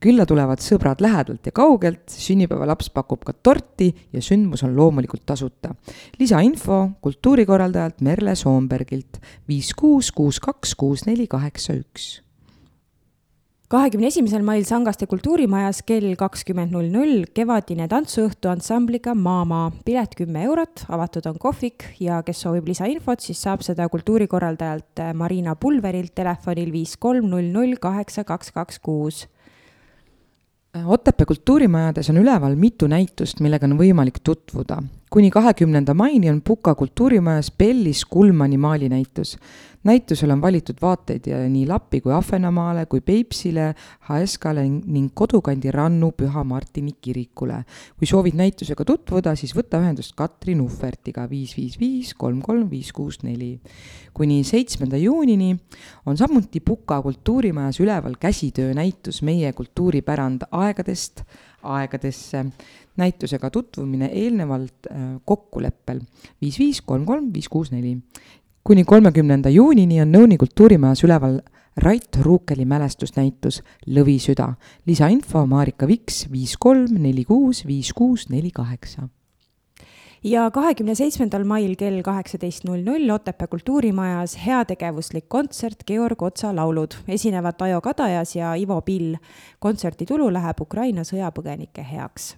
[0.00, 5.74] külla tulevad sõbrad lähedalt ja kaugelt, sünnipäevalaps pakub ka torti ja sündmus on loomulikult tasuta.
[6.18, 9.18] lisainfo kultuurikorraldajalt Merle Soombergilt
[9.48, 12.25] viis kuus kuus kaks kuus neli kaheksa üks
[13.68, 19.70] kahekümne esimesel mail Sangaste kultuurimajas kell kakskümmend null null kevadine tantsuõhtu ansambliga Maamaa.
[19.84, 25.56] pilet kümme eurot, avatud on kohvik ja kes soovib lisainfot, siis saab seda kultuurikorraldajalt Marina
[25.56, 29.26] Pulverilt telefonil viis kolm null null kaheksa kaks kaks kuus
[30.84, 34.82] Otepää kultuurimajades on üleval mitu näitust, millega on võimalik tutvuda.
[35.10, 39.38] kuni kahekümnenda maini on Puka kultuurimajas Bellis Kulmani maalinäitus
[39.86, 43.68] näitusel on valitud vaateid nii Lappi kui Ahvenamaale kui Peipsile,
[44.08, 47.62] HSK-le ning kodukandi Rannu Püha Martini kirikule.
[47.98, 52.92] kui soovid näitusega tutvuda, siis võta ühendust Katrin Uhvertiga viis, viis, viis, kolm, kolm, viis,
[52.92, 53.60] kuus, neli.
[54.14, 55.56] kuni seitsmenda juunini
[56.06, 61.22] on samuti Puka kultuurimajas üleval käsitöönäitus Meie kultuuripärand aegadest
[61.62, 62.46] aegadesse.
[62.96, 66.00] näitusega tutvumine eelnevalt äh, kokkuleppel
[66.40, 67.98] viis, viis, kolm, kolm, viis, kuus, neli
[68.66, 71.36] kuni kolmekümnenda juunini on Nõuni kultuurimajas üleval
[71.78, 74.54] Rait Ruukeli mälestusnäitus Lõvisüda.
[74.86, 79.08] lisainfo Marika Viks viis kolm neli kuus viis kuus neli kaheksa
[80.24, 86.94] ja kahekümne seitsmendal mail kell kaheksateist null null Otepää kultuurimajas heategevuslik kontsert Georg Otsa laulud.
[87.08, 89.14] esinevad Taio Kadajas ja Ivo Pill.
[89.58, 92.36] kontserdi tulu läheb Ukraina sõjapõgenike heaks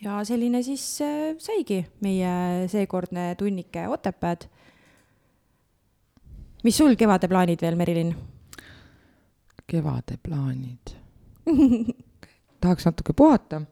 [0.00, 4.46] ja selline siis äh, saigi meie seekordne tunnike Otepääd.
[6.64, 8.14] mis sul kevade plaanid veel, Merilin?
[9.66, 10.96] kevade plaanid
[12.60, 13.62] tahaks natuke puhata,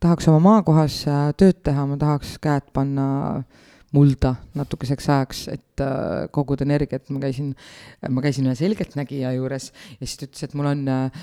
[0.00, 3.06] tahaks oma maakohas äh, tööd teha, ma tahaks käed panna
[3.38, 3.63] äh,
[3.94, 7.52] mulda natukeseks ajaks, et äh, koguda energiat, ma käisin,
[8.10, 11.20] ma käisin ühe selgeltnägija juures ja siis ta ütles, et mul on äh,,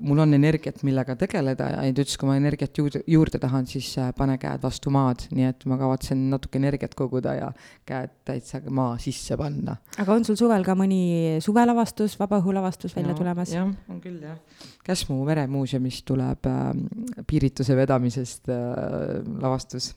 [0.00, 3.90] mul on energiat, millega tegeleda ja ta ütles, kui ma energiat juurde, juurde tahan, siis
[4.00, 7.50] äh, pane käed vastu maad, nii et ma kavatsen natuke energiat koguda ja
[7.88, 9.78] käed täitsa maa sisse panna.
[9.98, 13.54] aga on sul suvel ka mõni suvelavastus, vabaõhulavastus välja ja, tulemas?
[13.56, 14.36] jah, on küll jah.
[14.82, 19.92] Käsmu meremuuseumist tuleb äh, piirituse vedamisest äh, lavastus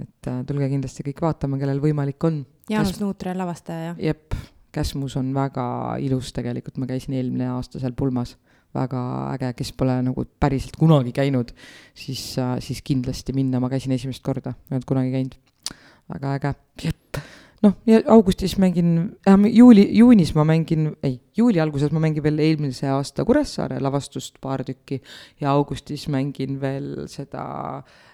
[0.00, 2.42] et äh, tulge kindlasti kõik vaatama, kellel võimalik on.
[2.70, 3.02] Jaanus Käs...
[3.02, 4.00] Nuutre lavastaja, jah?
[4.10, 4.34] jep,
[4.74, 5.64] Käsmus on väga
[6.02, 8.34] ilus tegelikult, ma käisin eelmine aasta seal pulmas,
[8.74, 9.04] väga
[9.36, 11.54] äge, kes pole nagu päriselt kunagi käinud,
[11.94, 15.40] siis, äh, siis kindlasti minna, ma käisin esimest korda, ei olnud kunagi käinud.
[16.14, 16.54] väga äge,
[16.88, 17.22] jep.
[17.64, 22.42] Noh, ja augustis mängin äh,, juuli, juunis ma mängin, ei, juuli alguses ma mängin veel
[22.44, 24.98] eelmise aasta Kuressaare lavastust paar tükki
[25.40, 27.46] ja augustis mängin veel seda
[27.84, 28.13] Äh,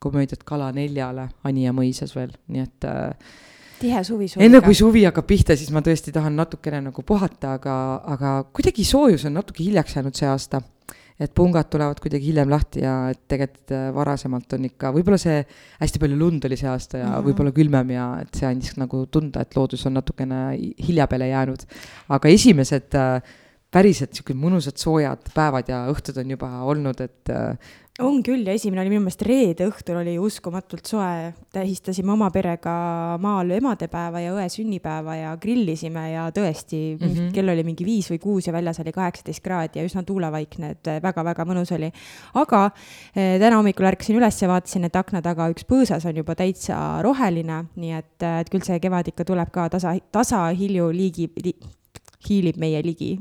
[0.00, 3.32] komöödiat Kala neljale Anija mõisas veel, nii et äh,
[3.80, 4.44] tihe suvi sul.
[4.44, 7.76] enne kui suvi hakkab pihta, siis ma tõesti tahan natukene nagu puhata, aga,
[8.16, 10.62] aga kuidagi soojus on natuke hiljaks jäänud see aasta.
[11.20, 15.42] et pungad tulevad kuidagi hiljem lahti ja et tegelikult äh, varasemalt on ikka, võib-olla see
[15.82, 17.26] hästi palju lund oli see aasta ja mm -hmm.
[17.26, 20.40] võib-olla külmem ja et see andis nagu tunda, et loodus on natukene
[20.88, 21.66] hilja peale jäänud.
[22.08, 23.20] aga esimesed äh,
[23.70, 27.30] päriselt sihuke mõnusad soojad päevad ja õhtud on juba olnud, et
[27.98, 32.72] on küll ja esimene oli minu meelest reede õhtul oli uskumatult soe, tähistasime oma perega
[33.20, 37.32] maal emadepäeva ja õe sünnipäeva ja grillisime ja tõesti mm, -hmm.
[37.34, 40.92] kell oli mingi viis või kuus ja väljas oli kaheksateist kraadi ja üsna tuulevaikne, et
[41.02, 41.90] väga-väga mõnus oli.
[42.34, 42.70] aga
[43.14, 47.02] eh, täna hommikul ärkasin üles ja vaatasin, et akna taga üks põõsas on juba täitsa
[47.02, 51.54] roheline, nii et, et küll see kevad ikka tuleb ka tasa, tasahilju liigi li,
[52.28, 53.18] hiilib meie ligi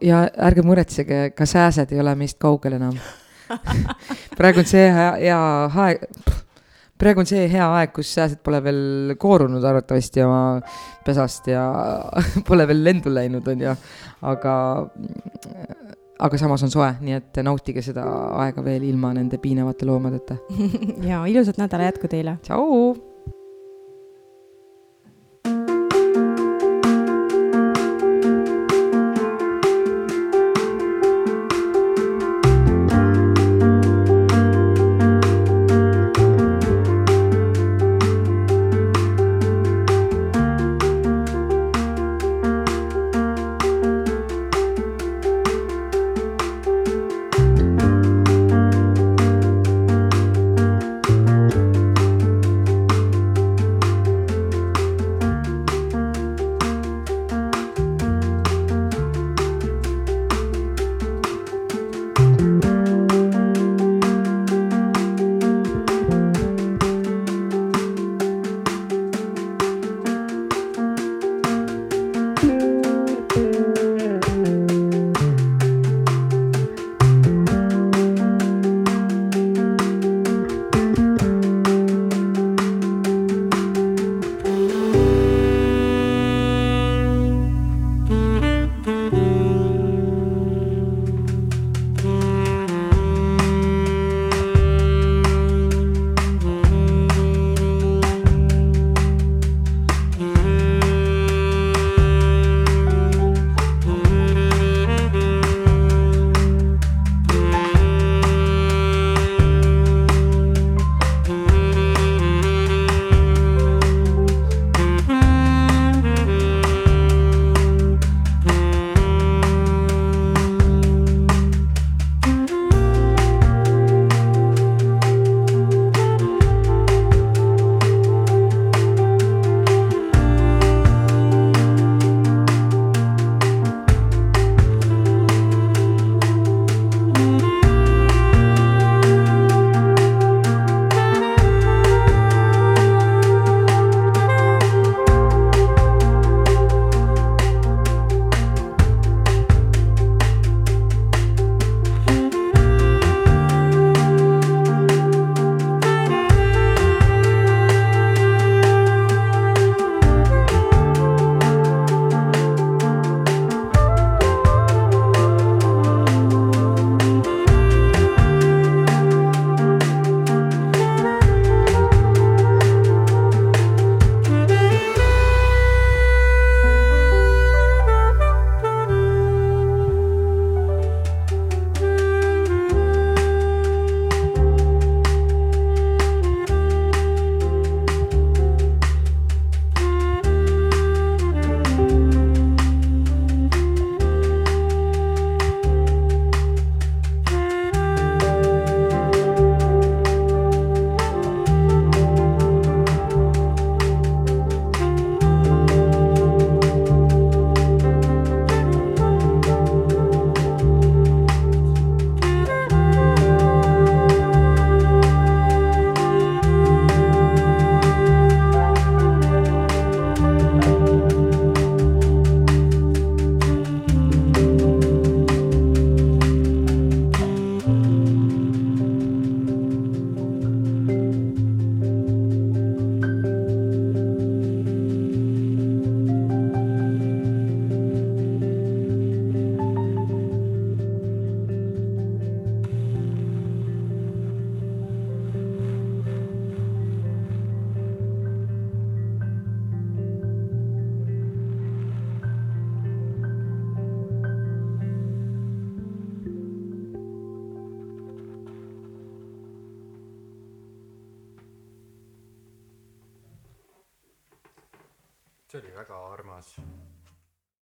[0.00, 2.98] ja ärge muretsege, ka sääsed ei ole meist kaugel enam
[4.38, 5.38] praegu on see hea, hea
[5.84, 6.04] aeg,
[6.98, 10.42] praegu on see hea aeg, kus sääsed pole veel koorunud arvatavasti oma
[11.06, 11.66] pesast ja
[12.48, 13.74] pole veel lendu läinud, on ju,
[14.32, 14.54] aga
[16.16, 18.06] aga samas on soe, nii et nautige seda
[18.44, 20.38] aega veel ilma nende piinavate loomadeta
[21.10, 22.38] ja ilusat nädala jätku teile.
[22.46, 23.05] tšau.